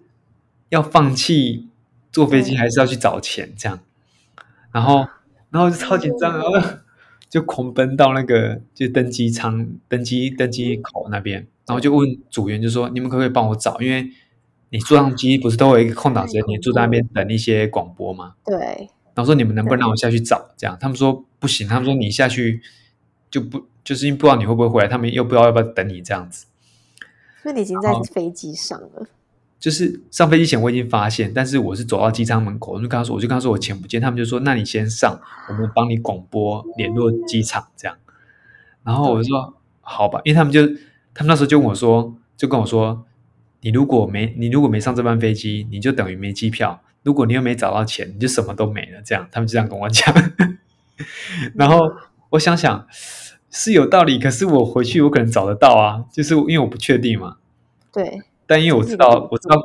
[0.70, 1.68] 要放弃
[2.10, 3.52] 坐飞机，还是要去找钱？
[3.56, 3.78] 这样。
[4.72, 5.06] 然后，
[5.50, 6.52] 然后就超紧张，然后
[7.28, 14.10] 就狂奔到那个就登机舱、登机登机口那边，然后就问组员，就说：“你们可不可以帮我找？”因为
[14.72, 18.32] 你坐上机不是都有一个空档时间，你坐在那边等一些广播吗？
[18.46, 18.88] 对。
[19.14, 20.48] 然后说你们能不能让我下去找？
[20.56, 22.62] 这样他们说不行，他们说你下去
[23.30, 26.46] 就不就是因为不知道你会不会回来，他们又不知道要不要等你这样子。
[27.42, 29.06] 那你已经在飞机上了。
[29.60, 35.20] 就是上飞机前我已经发现，但是我是走到机舱门口，我就跟他说，我就跟他说我钱不见，他们就说那你先上，
[35.50, 37.94] 我们帮你广播联络机场这样。
[38.82, 39.52] 然后我就说
[39.82, 40.66] 好吧，因为他们就
[41.12, 43.04] 他们那时候就跟我说，就跟我说。
[43.62, 46.82] 你如果没你如果没上这班飞机，你就等于没机票。
[47.02, 49.00] 如果你又没找到钱，你就什么都没了。
[49.04, 50.14] 这样，他们就这样跟我讲。
[51.56, 51.80] 然后
[52.30, 52.86] 我想想
[53.50, 57.38] 是有道理，可是我回去我可能找得到啊，就是因为我不确定嘛。
[57.92, 58.20] 对。
[58.46, 59.56] 但因为我知道，我知道，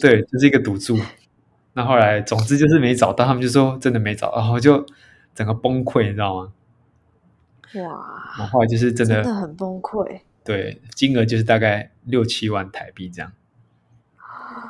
[0.00, 0.98] 对，这是一个赌注。
[1.72, 4.84] 那后来总之就是没找到，他们就说真的没找，然后就
[5.34, 6.52] 整个崩溃，你知道吗？
[7.76, 7.82] 哇，
[8.38, 10.20] 然后后来就是真的真的很崩溃。
[10.50, 13.32] 对，金额就是大概六七万台币这样。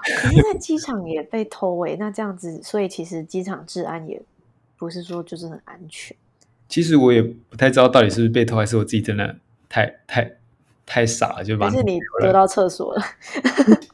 [0.03, 4.21] 可是在机场也被偷诶，那这样子，所以其实机场治安也
[4.77, 6.17] 不是说就是很安全。
[6.69, 9.37] 其实我也不太知道到底是不是被偷，还是我自己真的
[9.69, 10.37] 太太
[10.85, 13.03] 太傻了，就把还是你丢到厕所了。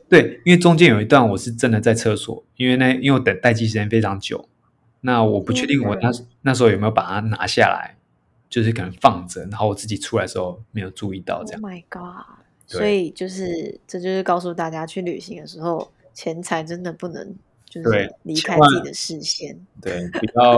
[0.09, 4.49] 对，因为中间有一段我是真的在厕所，因为那因为我等待机时间非常久，
[5.01, 6.11] 那我不确定我那
[6.43, 7.97] 那时候有没有把它拿下来，
[8.49, 11.63] 就是可能放着，然后我自己出来的时候没有注意到这样。
[11.63, 12.25] Oh my god！
[12.67, 17.35] 所以就是这就是告诉大家，去旅行的时候，钱财真的不能
[17.65, 19.57] 就对是离开自己的视线。
[19.81, 20.57] 对，不要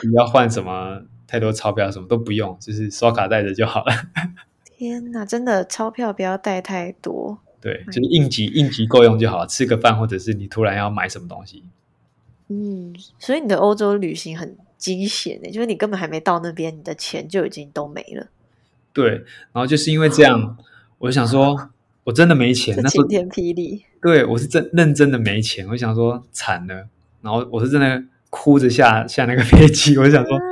[0.00, 3.92] 不要换什么太多钞票，什么都不用，就是刷卡带着就好了。
[4.76, 7.38] 天哪，真的钞票不要带太多。
[7.60, 11.62] 对，就是应急应急够用就好，吃个饭或者是你突然要买什么东西。
[12.48, 18.26] 嗯，所以你的欧洲旅行很惊险的，就是你根本还没到那边，你的钱就已经都没了，
[18.92, 19.10] 对，
[19.52, 20.58] 然后就是因为这样，
[20.98, 21.70] 我就想说，
[22.02, 22.76] 我真的没钱。
[22.82, 23.84] 那晴天霹雳。
[24.02, 26.88] 对我是真认真的没钱，我想说惨了，
[27.20, 30.42] 然后我是真的哭着下下那个飞机，我就想说啊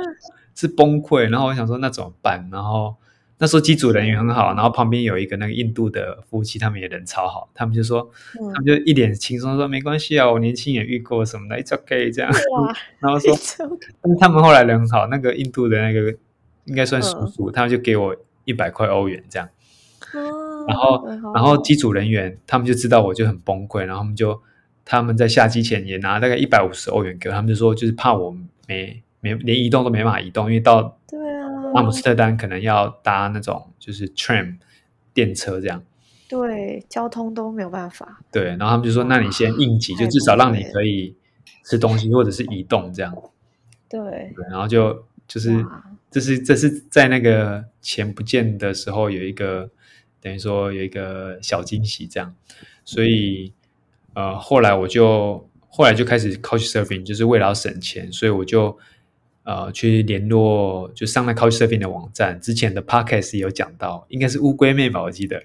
[0.55, 2.47] 是崩溃，然后我想说那怎么办？
[2.49, 2.95] 然后
[3.41, 12.71] 那时候机组人员很好，然后旁边有一个那个印度的夫妻，他们也人超好，他们就说，他们嗯，就一脸轻松说没关系啊，我年轻也遇过什么的，it's okay 这样，哇，
[13.01, 13.67] 然后说， 这
[13.99, 16.15] 但是他们后来人很好，那个印度的那个
[16.65, 17.27] 应该算叔嗯。
[17.31, 18.15] 叔，他们就给我
[18.45, 19.49] 一百块欧元这样。
[20.13, 24.39] 哦然后然后机组人员他们就知道我就很崩溃，然后他们就
[24.85, 28.29] 他们在下机前也拿大概一百五十欧元给我，他们就说就是怕我
[28.67, 30.95] 没没连移动都没办法移动，因为到
[31.73, 34.57] 阿姆斯特丹可能要搭那种就是 tram
[35.13, 35.83] 电车这样，
[36.29, 38.21] 对交通都没有办法。
[38.31, 41.15] 对，然后他们就说那你先应急，就至少让你可以
[41.65, 43.13] 吃东西或者是移动这样，
[43.89, 45.65] 对，对，然后就就是
[46.09, 49.69] 这是这是在那个钱不见的时候有一个
[50.21, 52.35] 等于说有一个小惊喜这样，
[52.83, 53.53] 所以
[54.13, 58.77] 呃后来我就后来就开始 Couch Surfing，就是为了要省钱，所以我就
[59.43, 65.41] 呃去联络就上了 Couch Surfing 的网站，之前的 Podcast 也有讲到，应该是乌龟妹吧，我记得，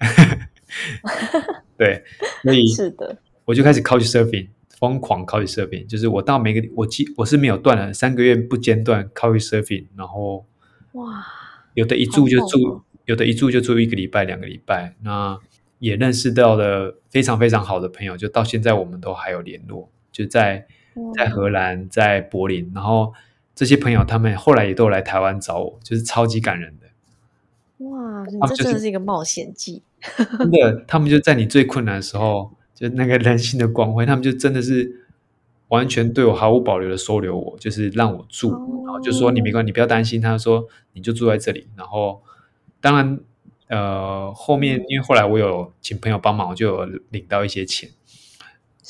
[1.77, 2.03] 对，
[2.43, 4.49] 所以是的，我就开始 Couch Surfing。
[4.79, 10.45] 疯狂 Couch Surfing，就是我到每个我记我是没有断了，三个月不间断 Couch Surfing，然后
[10.91, 11.25] 哇，
[11.73, 14.93] 有的一住就住，哦有的一住就住一个礼拜、两个礼拜。
[15.01, 15.39] 那
[15.79, 20.67] 也认识到了非常非常好的朋友，就到现在我们都还有联络，就在
[21.15, 23.11] 在荷兰、在柏林，然后
[23.57, 27.85] 这些朋友他们后来也都有来台湾找我，就是超级感人的。
[27.85, 29.81] 哇，你这真的是一个冒险记。
[30.35, 35.07] 真的，他们就在你最困难的时候，就那个人性的光辉，他们就真的是
[35.69, 38.51] 完全对我毫无保留的收留我，就是让我住，
[38.85, 40.21] 然后就说你没关系，你不要担心。
[40.21, 42.21] 他说你就住在这里，然后
[42.79, 43.19] 当然
[43.69, 47.89] 呃后面因为后来我有请朋友帮忙，我就有领到一些钱。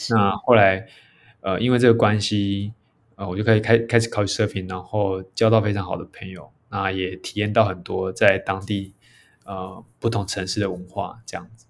[0.09, 0.88] 那后来
[1.39, 2.74] 呃因为这个关系，
[3.18, 8.93] 呃我就可以开开始考 surfing，然后交到非常好的朋友，那也体验到很多在当地
[9.43, 11.65] 呃不同城市的文化这样子。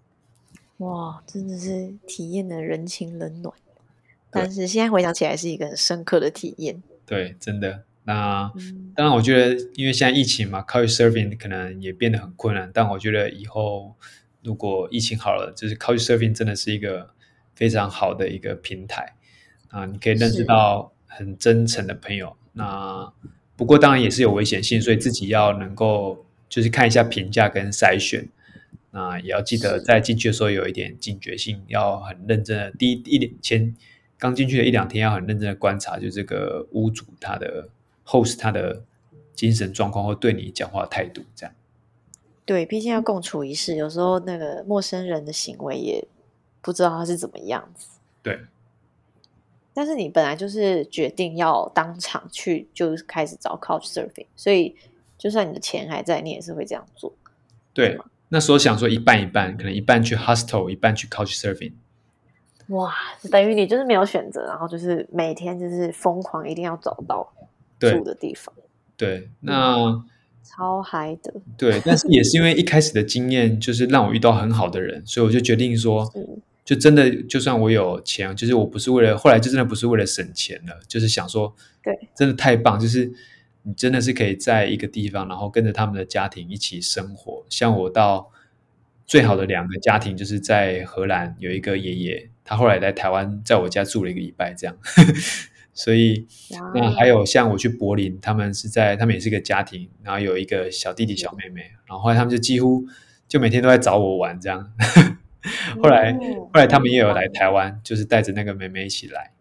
[0.77, 3.55] 哇，真的是体验了人情冷暖，
[4.29, 6.83] 但是现在回想起来是一个很深刻的体验。
[7.05, 7.83] 对，真的。
[8.03, 12.69] 那嗯，当然，我觉得因为现在疫情嘛，Couch Surfing 可能也变得很困难。
[12.73, 13.95] 但我觉得以后
[14.43, 17.09] 如果疫情好了，就是 Couch Surfing 真的是一个
[17.55, 19.15] 非常好的一个平台
[19.69, 22.35] 啊，你可以认识到很真诚的朋友。
[22.53, 23.11] 那
[23.55, 28.29] 不过当然也是有危险性，所以自己要能够就是看一下评价跟筛选。
[28.91, 32.71] 那也要记得在进去的时候有一点警觉性，要很认真的。
[32.71, 33.75] 第一一点前
[34.17, 37.69] 刚进去的一两天要很认真的观察，就这个屋主他的
[38.05, 38.83] host 他的
[39.35, 41.53] 精神状况或对你讲话态度，这样。
[42.45, 46.07] 对，毕竟要共处一室，有时候那个陌生人的行为也
[46.61, 47.99] 不知道他是怎么样子。
[48.23, 48.39] 对
[49.77, 54.75] 但是你本来就是决定要当场去，就是开始找 Couch Surfing，所以
[55.19, 57.13] 就算你的钱还在，你也是会这样做。
[57.73, 57.95] 对，
[58.29, 61.73] 那时候想说一半一半，可能一半去 hostel，一半去 couch surfing。
[62.69, 62.91] 哇，
[63.29, 67.31] 等于你就是没有选择，然后就是每天就是疯狂，一定要找到
[67.79, 68.51] 住的地方，
[68.97, 70.03] 对，那
[70.43, 71.31] 超嗨的。
[71.55, 76.27] 对，但是也是因为一开始的经验，就是让我遇到很好的人，所以我就决定说， 是
[76.67, 83.09] 就真的，就算我有钱，就是我不是为了，后来就真的不是为了省钱了，就是想说，对，真的太棒，就是
[83.63, 87.45] 你真的是可以在一个地方，然后跟着他们的家庭一起生活。
[87.49, 88.29] 像我到
[89.05, 94.77] 最好的两个家庭，就是在荷兰有一个爷爷，他后来来台湾，在我家住了一个礼拜，这样。
[95.73, 96.27] 所以
[96.75, 102.83] 那还有像我去柏林，他们是在他们也是一个家庭，然后有一个小弟弟小妹妹，然后后来他们就几乎
[103.25, 104.73] 就每天都在找我玩这样。
[105.81, 109.33] 后来后来他们也有来台湾，就是带着那个妹妹一起来。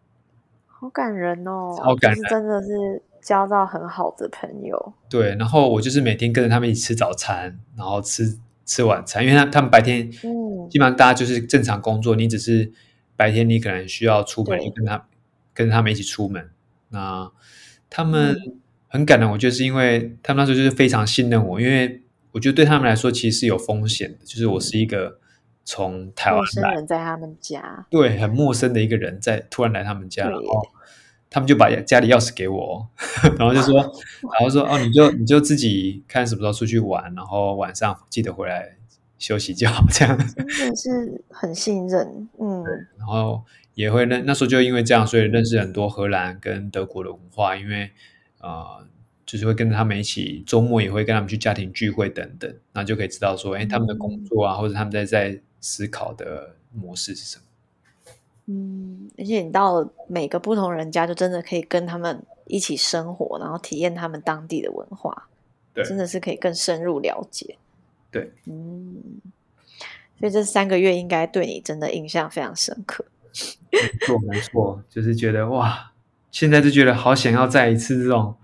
[0.79, 4.93] 好感人哦，好感人，真的是交到很好的朋友。
[5.09, 12.71] 对，然后我就是每天跟着他们一起吃早餐，然后吃吃晚餐，因为他他们白天嗯，基本上大家就是正常工作，你只是
[13.17, 15.07] 白天你可能需要出门，跟他
[15.55, 16.51] 跟着他们一起出门。
[16.91, 17.33] 那
[17.89, 18.37] 他们
[18.87, 22.03] 很感人，我觉得是因为他们那时候就是非常信任我，因为
[22.33, 25.21] 我觉得对他们来说其实是有风险的，就是我是一个。
[25.69, 30.63] 从台湾来，在他们家，对，很陌生的一个人在突然来他们家，然后
[31.29, 32.89] 他们就把家里钥匙给我，
[33.37, 38.77] 然后就说，然后说哦，你就你就自己看什么时候出去玩，然后晚上记得回来
[39.19, 42.63] 休息就好，这样真的是很信任， 嗯，
[42.97, 43.43] 然后
[43.75, 47.91] 也会认那时候就因为这样，所以认识很多荷兰跟德国的文化，因为
[48.41, 48.87] 呃，
[49.27, 55.41] 就是会跟着他们一起周末也会跟他们去家庭聚会等等，那就可以知道说，哎，他们的工作啊，或者他们在在。
[55.61, 57.43] 思考的模式是什么？
[58.49, 65.29] 嗯，而且你到每个不同人家，就真的可以跟他们一起生活，然后体验他们当地的文化，
[65.75, 67.59] 对，真的是可以更深入了解。
[68.13, 69.03] 对，嗯，
[70.21, 73.05] 所以这三个月应该对你真的印象非常深刻。
[73.73, 75.93] 没错，没错，就是觉得哇，
[76.31, 78.37] 现在就觉得好想要再一次这种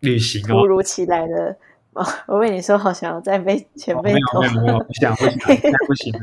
[0.00, 1.56] 旅行哦，突如其来的。
[2.26, 5.38] 我为你说，好想要再被前辈偷，没有 没有，不想不行，
[5.86, 6.20] 不行了。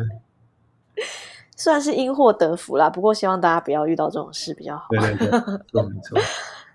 [1.57, 4.85] 算是因祸得福啦，不过希望大家不要遇到这种事比较好。
[4.89, 5.29] 对对对，
[5.71, 6.19] 错没错。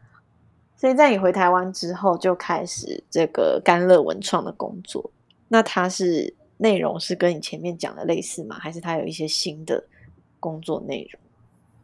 [0.77, 5.11] 所以在你回台湾之后，就开始这个甘乐文创的工作。
[5.49, 8.57] 那它是内容是跟你前面讲的类似吗？
[8.59, 9.85] 还是它有一些新的
[10.41, 11.21] 工作内容？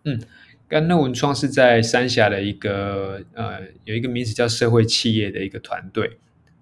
[0.04, 0.20] 嗯，
[0.66, 6.18] 甘乐文创是在三峡的一个呃，有一个名字叫社会企业的一个团队。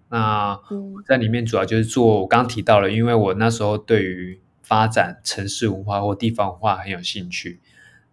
[0.09, 0.59] 那
[1.07, 7.61] 在里面主要就是做我刚刚提到了，因为我那时候对于发展城市文化或地方文化很有兴趣。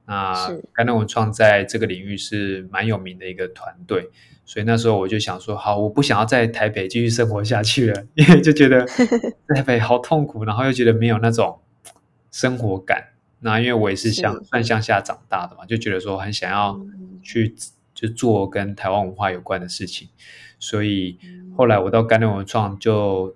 [0.05, 0.33] 那
[0.73, 4.09] 甘南文创在这个领域是蛮有名的一个团队，
[4.43, 8.85] 所以那时候我就想说，好，我不想要在台北继续生活下去了，因为就觉得
[9.55, 11.61] 台北好痛苦，然后又觉得没有那种
[12.31, 13.11] 生活感。
[13.39, 14.61] 那因为我也是乡算。
[14.63, 16.77] 乡下长大的嘛，就觉得说很想要
[17.21, 17.55] 去
[17.93, 20.09] 就做跟台湾文化有关的事情，
[20.63, 21.17] 所以。
[21.55, 23.35] 后来我到甘乐文创就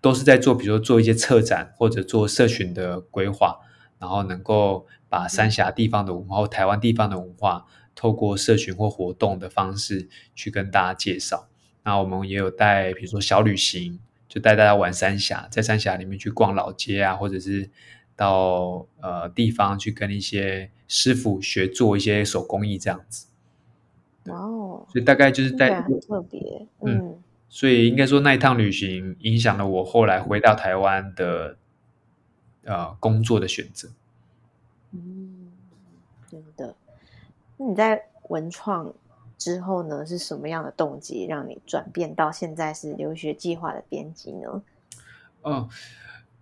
[0.00, 3.60] 都是在做，比如说做一些策展或者做社群的规划，
[4.00, 11.46] 然后能够把三峡地方的文化或台湾地方的文化，透过社群或活动的方式去跟大家介绍。
[11.84, 17.70] 那我们也有带，比如说小旅行，就带大家玩三峡，在三峡里面去逛老街啊，或者是
[18.16, 23.28] 到呃地方去跟一些师傅学做一些手工艺这样子。
[24.26, 31.58] 哦，所以大概就是在很特别，嗯，所以应该说那一趟旅行影响了我后来回到台湾的
[32.64, 33.90] 呃工作的选择。
[34.92, 35.52] 嗯，
[36.30, 36.74] 真的。
[37.58, 38.94] 那你在文创
[39.36, 40.06] 之后呢？
[40.06, 44.62] 是什么样的动机让你转变到现在是留学计划的编辑呢？
[45.42, 45.68] 哦，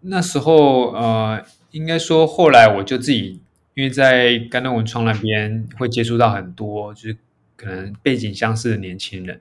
[0.02, 3.42] 那时候呃，应该说后来我就自己
[3.74, 7.16] 因为在甘乐文创那边会接触到很多就是。
[7.62, 9.40] 可能背景相似的年轻人，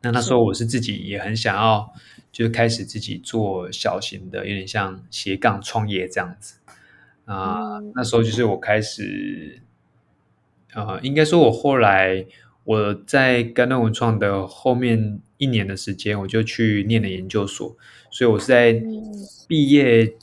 [0.00, 1.92] 那那时候我是自己也很想要，
[2.30, 6.60] 就是开始自己做小型的，有点像斜杠创业这样子
[7.24, 7.80] 啊。
[7.96, 9.60] 那时候就是我开始，
[10.72, 12.24] 呃，应该说我后来
[12.62, 17.76] 我在甘乐文创的后面一年的时间，我就去念了研究所，
[18.08, 18.80] 所以我是在
[19.48, 20.14] 毕业，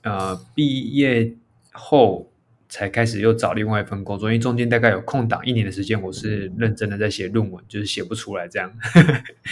[0.00, 1.34] 呃，毕业
[1.72, 2.26] 后。
[2.70, 8.72] 才开始又找另外一份工作，因为中间大概有空档一年的时间，我是认真的在写论文，就是写不出来这样。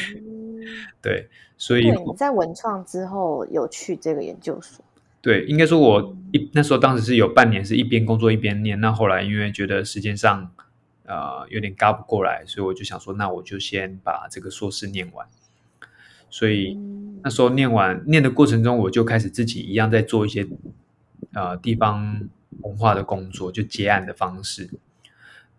[1.02, 4.84] 对，所以你在文创之后有去这个研究所？
[5.20, 10.52] 对，应该说我一那时候当时是有半年是一边工作一边念，那后来因为觉得时间上
[11.04, 15.26] 呃有点嘎不过来，所以我就想说，那我就先把这个硕士念完。
[16.30, 16.78] 所以
[17.24, 20.46] 那时候念完念的过程中，我就开始自己一样在做一些
[21.32, 22.28] 呃地方。
[22.62, 24.70] 文化的工作就结案的方式，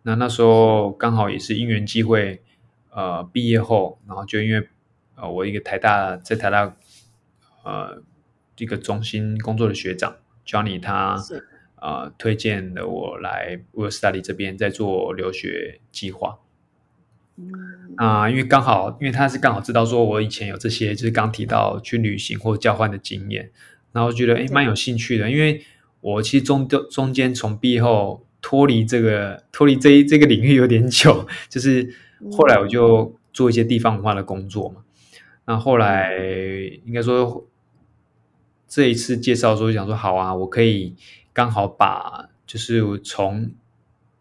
[0.02, 2.42] 那那时候刚好也是因缘机会，
[2.90, 4.68] 呃，毕业后，然后就因为
[5.16, 6.76] 呃，我一个台大在台大
[7.64, 8.02] 呃
[8.58, 10.16] 一个中心工作的学长
[10.46, 11.16] Johnny，他
[11.76, 16.40] 呃推荐了我来 Will Study 这边在做留学计划。
[17.38, 17.52] 嗯，
[17.98, 23.52] 啊，因为刚好，因为他是刚好知道说我以前有这些就是刚提到去旅行或交换的经验，
[23.94, 25.64] 然后觉得哎蛮有兴趣的，因为。
[26.02, 31.93] 我其实中中间从毕业后脱离这个脱离这一这个领域有点久， 就是
[32.32, 34.84] 后来我就做一些地方文化的工作嘛。
[35.45, 36.18] 那后来
[36.86, 37.45] 应该说
[38.68, 40.95] 这一次介绍时候，想说好啊，我可以
[41.34, 43.52] 刚好把就是从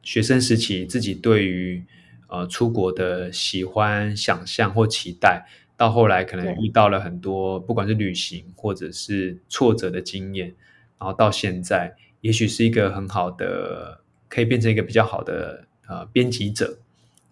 [0.02, 1.84] 学生时期自己对于
[2.28, 5.46] 呃出国的喜欢、想象或期待。
[5.76, 10.52] 到后来可能遇到了很多，不管是旅行或者是挫折的经验，
[10.98, 16.78] 然后到现在，也许是一个很好的，可以变成一个比较好的呃编辑者。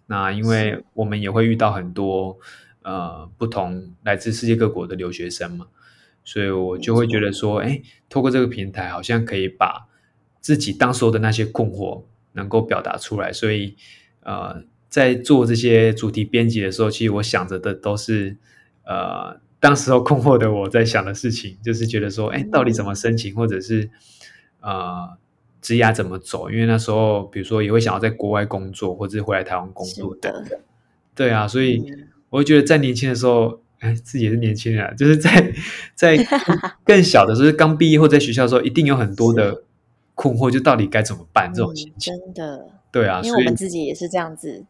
[0.07, 2.37] 那因为我们也会遇到很多
[2.81, 5.67] 呃不同来自世界各国的留学生嘛，
[6.23, 9.87] 所以我就会觉得说，哎，透过这个平台，好像可以把
[10.39, 12.03] 自己当时候的那些困惑
[12.33, 13.75] 能够表达出来，所以
[14.21, 14.63] 呃。
[14.89, 18.37] 在做这些主题编辑的时候，其实我想着的都是，
[18.83, 23.89] 呃，当时候困惑的我在想的事情， 就是觉得说，哎，到底怎么申请，或者是
[24.61, 25.09] 呃，
[25.61, 26.49] 职涯怎么走？
[26.49, 30.43] 因为那时候，比如说也会想要在国外工作，或者是回来台湾工作的。
[31.15, 31.83] 对啊，所以
[32.29, 35.53] 我会觉得在年轻的时候，哎，自己也是年轻人，就是在
[35.95, 36.17] 在
[36.83, 39.63] 更小的时候，刚毕业或在学校的时候，一定有很多的
[40.13, 42.13] 困惑，就到底该怎么办这种心情。
[42.13, 44.65] 真的，对啊，因为我们自己也是这样子。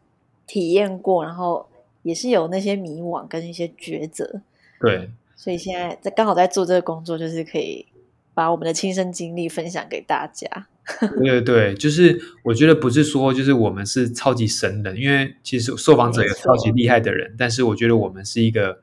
[0.46, 1.68] 体验过，然后
[2.02, 4.40] 也是有那些迷惘跟一些抉择，
[4.80, 7.86] 对，所以现在在刚好在做这个工作，就是可以
[8.34, 10.66] 把我们的亲身经历分享给大家。
[11.18, 18.80] 对对对，就是我觉得不是说就是我们是超级神人，因为其实受访者有超级厉害的人，但是我觉得我们是一个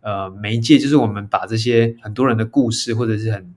[0.00, 3.54] 呃媒介，就是我们把这些很多人的故事或者是很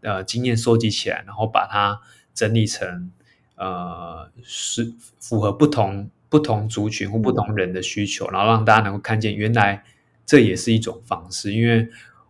[0.00, 2.00] 呃经验收集起来，然后把它
[2.34, 3.10] 整理成
[3.56, 6.10] 呃是符合不同。
[6.30, 9.84] 不同族群或不同人的需求，然后让大家能够看见，原来
[10.26, 11.52] 这也是一种方式。
[11.52, 11.88] 因为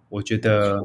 [0.09, 0.79] 我觉得，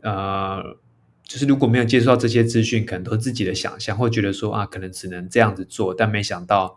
[0.00, 0.76] 呃，
[1.22, 5.94] 就是如果没有接触到这些资讯，可能都自己的想象，会觉得说啊，可能只能这样子做。
[5.94, 6.76] 但没想到，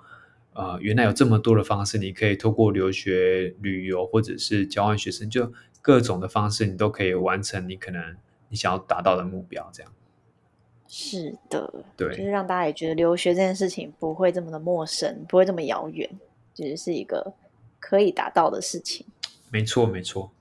[0.53, 8.15] 呃，原来有这么多的方式，你可以透过留学、旅游或者是交换学生，就各种的方式，你都可以完成你可能
[8.49, 9.69] 你想要达到的目标。
[9.73, 9.91] 这样。
[10.87, 16.09] 是的，对，就是让大家也觉得留学这件事情不会这么的陌生，不会这么遥远，
[16.53, 17.33] 其实是一个
[17.79, 19.05] 可以达到的事情。
[19.55, 20.33] 没错，没错。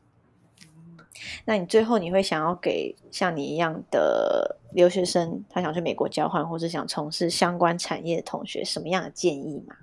[1.45, 9.77] 那你最后你会想要给像你一样的留学生，他想去美国交换，或是想从事相关产业的同学，什么样的建议吗？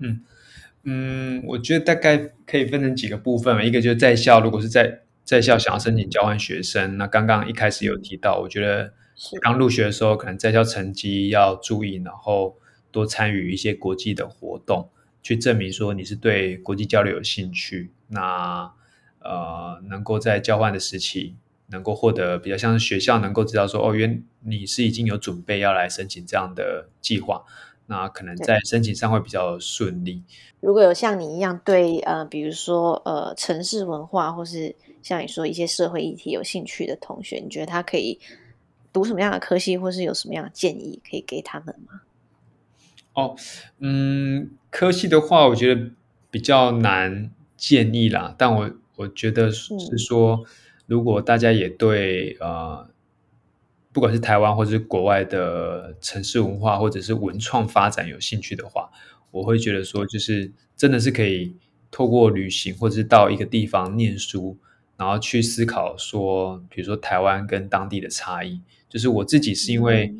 [0.00, 0.24] 嗯
[0.82, 3.62] 嗯，我觉得大概可以分成几个部分嘛。
[3.62, 8.92] 一个就是在校，如果是在在校想要申请交换学生，那刚刚一开始有提到，我觉得。
[9.40, 12.56] 刚入学的时候，可能在校成绩要注意，然后
[12.92, 14.90] 多参与一些国际的活动，
[15.22, 17.92] 去证明说你是对国际交流有兴趣。
[18.08, 18.72] 那
[19.20, 27.44] 呃，能够在交换的时期，能够获得比较像是学校能够知道说，哦，原你是已经有准备要来申请这样的计划，
[27.86, 30.22] 那可能在申请上会比较顺利。
[30.60, 38.18] 如果有像你一样对呃，比如说呃，城市文化，或是像你说一些社会议题有兴趣的同学，你觉得他可以？
[38.90, 42.00] 读什么样的科系，或是有什么样的建议可以给他们吗？
[43.12, 43.36] 哦，
[43.80, 45.90] 嗯，科系的话，我觉得
[46.30, 48.34] 比较难建议啦。
[48.38, 50.44] 但我我觉得是说，
[50.86, 52.88] 如果大家也对呃，
[53.92, 58.90] 不管是台湾或者是国外的城市文化或者是文创发展有兴趣的话，
[59.30, 61.56] 我会觉得说，就是真的是可以
[61.90, 64.56] 透过旅行或者是到一个地方念书，
[64.96, 68.60] 然后去思考说，比如说台湾跟当地的差异。
[68.88, 70.14] 就是我自己是因为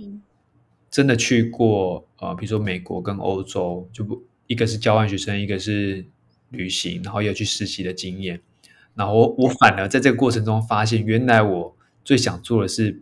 [0.90, 6.04] 真的去过呃，比如说美国跟欧洲，就不一个是交换学生，一个是
[6.50, 8.40] 旅行，然后有去实习的经验。
[8.96, 13.00] 然后我我反而在这个过程中发现，原来我最想做的是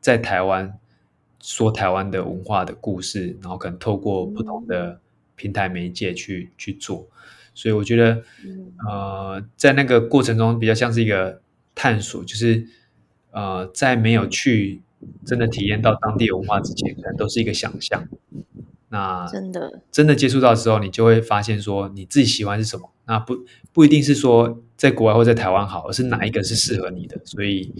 [0.00, 0.76] 在台湾
[1.40, 5.00] 说台湾的文化的故事，然后可能透过不同的
[5.36, 7.08] 平台媒介去去做。
[7.54, 8.22] 所以我觉得
[8.88, 11.40] 呃，在那个过程中比较像是一个
[11.74, 12.66] 探索，就是
[13.30, 14.80] 呃，在没有去。
[15.26, 18.08] 真的体验到当地文化之前，可能都是一个想象。
[18.88, 22.90] 那真的真的接触到之后，你就会发现说你自己喜欢是什么。
[23.06, 23.36] 那不
[23.72, 27.20] 不一定是说在国外或在台湾好，而是哪一个是适合你的。
[27.24, 27.72] 所以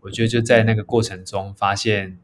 [0.00, 2.18] 我觉得就在那个过程中发现，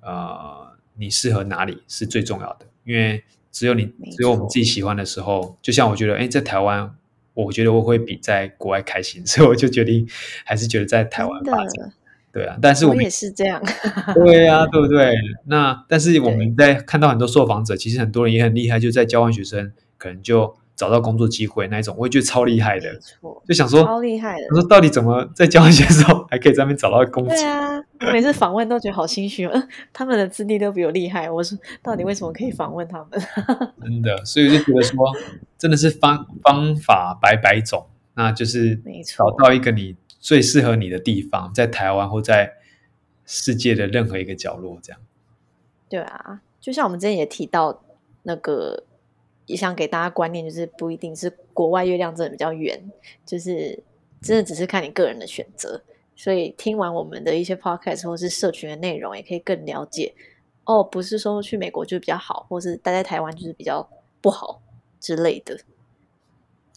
[0.00, 2.66] 呃，你适合哪里是最重要的。
[2.84, 3.84] 因为只有你
[4.16, 6.94] 只有我们自己喜欢的时候，就像我觉得，哎，在台湾，
[7.34, 10.08] 我觉得我会比在国外开心，所以我就决定
[10.44, 11.92] 还是觉得在台湾发展。
[12.32, 13.62] 对啊，但是我们也是这样。
[14.14, 15.14] 对啊，对不对？
[15.46, 22.98] 那但是我们在看到很多受访者，其实很多人也很厉害，就在交换学生，可能就找到工作机会那一种，我也觉得超厉害的。
[23.00, 24.46] 错，就想说超厉害的。
[24.50, 27.34] 我说到底怎么在交换学生还可以在那边找到工作。
[27.34, 31.30] 对啊，我每次访问都觉得好心虚，嗯，他们的资历都比我厉害。
[31.30, 33.20] 我说，到底为什么可以访问他们？
[33.82, 34.96] 真的，所以就觉得说，
[35.58, 38.80] 真的是方方法百百种，那就是
[39.16, 42.54] 找到一个你最适合你的地方，在台湾或在
[43.26, 45.00] 世界的任何一个角落，这样。
[45.88, 47.82] 对啊，就像我们之前也提到，
[48.22, 48.84] 那个
[49.46, 52.80] 也想给大家观念，就是不一定是国外月亮真的比较圆，
[53.26, 53.82] 就是
[54.20, 55.82] 真的只是看你个人的选择。
[56.14, 60.14] 所以听完我们的一些 podcast 或是社群的内容，也可以更了解
[60.64, 63.88] 哦，不是说去美国就比较好，或是待在台湾就是比较
[64.20, 64.62] 不好
[65.00, 65.58] 之类的。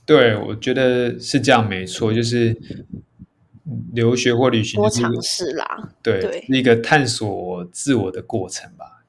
[0.05, 2.55] 对，我觉得是这样，没错，就是
[3.93, 9.03] 留学或旅行多尝试啦，对，是一个探索自我的过程吧。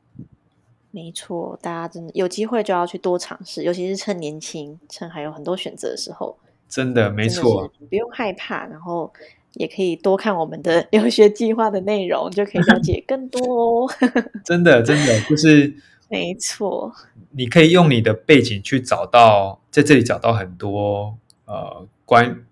[0.90, 6.38] 没错，大家真的有机会就要去多尝试，尤其是趁年轻，趁还有很多选择的时候。
[6.68, 9.12] 真的没错，不用害怕，然后
[9.52, 13.90] 也可以多看我们的留学计划的内容，就可以了解更多哦。
[14.42, 15.72] 真的，真的就是
[16.08, 16.90] 没错，
[17.32, 22.44] 你可以用你的背景去找到，在这里找到很多呃关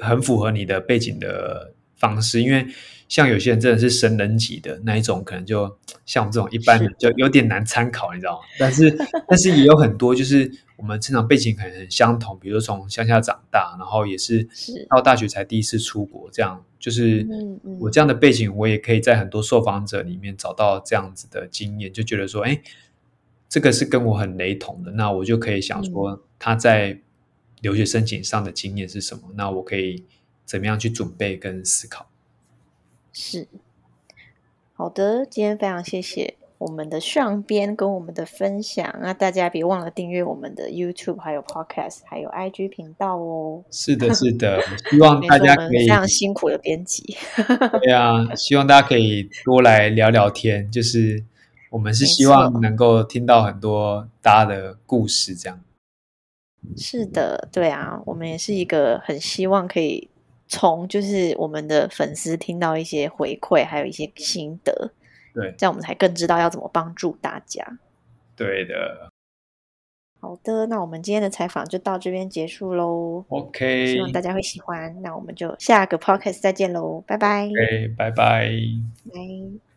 [0.00, 2.66] 很符合你的背景的方式，因为。
[3.08, 8.40] 像有些人真的是神人级的那一种，可能就像我们这种一般人就有点难参考，你知道吗？
[8.58, 8.94] 但是
[9.26, 14.46] 但是也有很多，就是我们成长背景可能很相同，比如从乡下长大，然后也是
[14.90, 16.62] 到大学才第一次出国，这样。
[16.78, 17.26] 就是
[17.80, 22.60] 我这样的背景，我也可以在很多受访者里面找到这样子的经验，就觉得说，哎，
[23.48, 27.00] 这个是跟我很雷同的，那我就可以想说他在
[27.60, 30.04] 留学申请上的经验是什么，那我可以
[30.44, 32.08] 怎么样去准备跟思考。
[33.12, 33.48] 是，
[34.74, 43.64] 好的，今天非常谢谢我们的上边跟我们的分享，那大家别忘了订阅我们的 YouTube，还有 Podcast，还有 IG 频道哦。
[43.70, 47.16] 是的，是的，希望大家可以 非常辛苦的编辑。
[47.82, 51.24] 对啊，希望大家可以多来聊聊天，就是
[51.70, 55.60] 我们是希望能够听到很多大家的故事，这样。
[56.76, 60.08] 是的，对啊，我们也是一个很希望可以。
[60.50, 64.90] 从就是我们的粉丝听到一些回馈，还有一些心得，
[65.34, 67.78] 对，这样我们才更知道要怎么帮助大家。
[68.34, 69.10] 对的，
[70.20, 73.22] 好的，那我们今天的采访就到这边结束喽。
[73.28, 75.02] OK，希望大家会喜欢。
[75.02, 77.44] 那我们就下个 Podcast 再见喽，拜拜。
[77.44, 78.48] OK，拜拜。
[79.12, 79.67] 拜。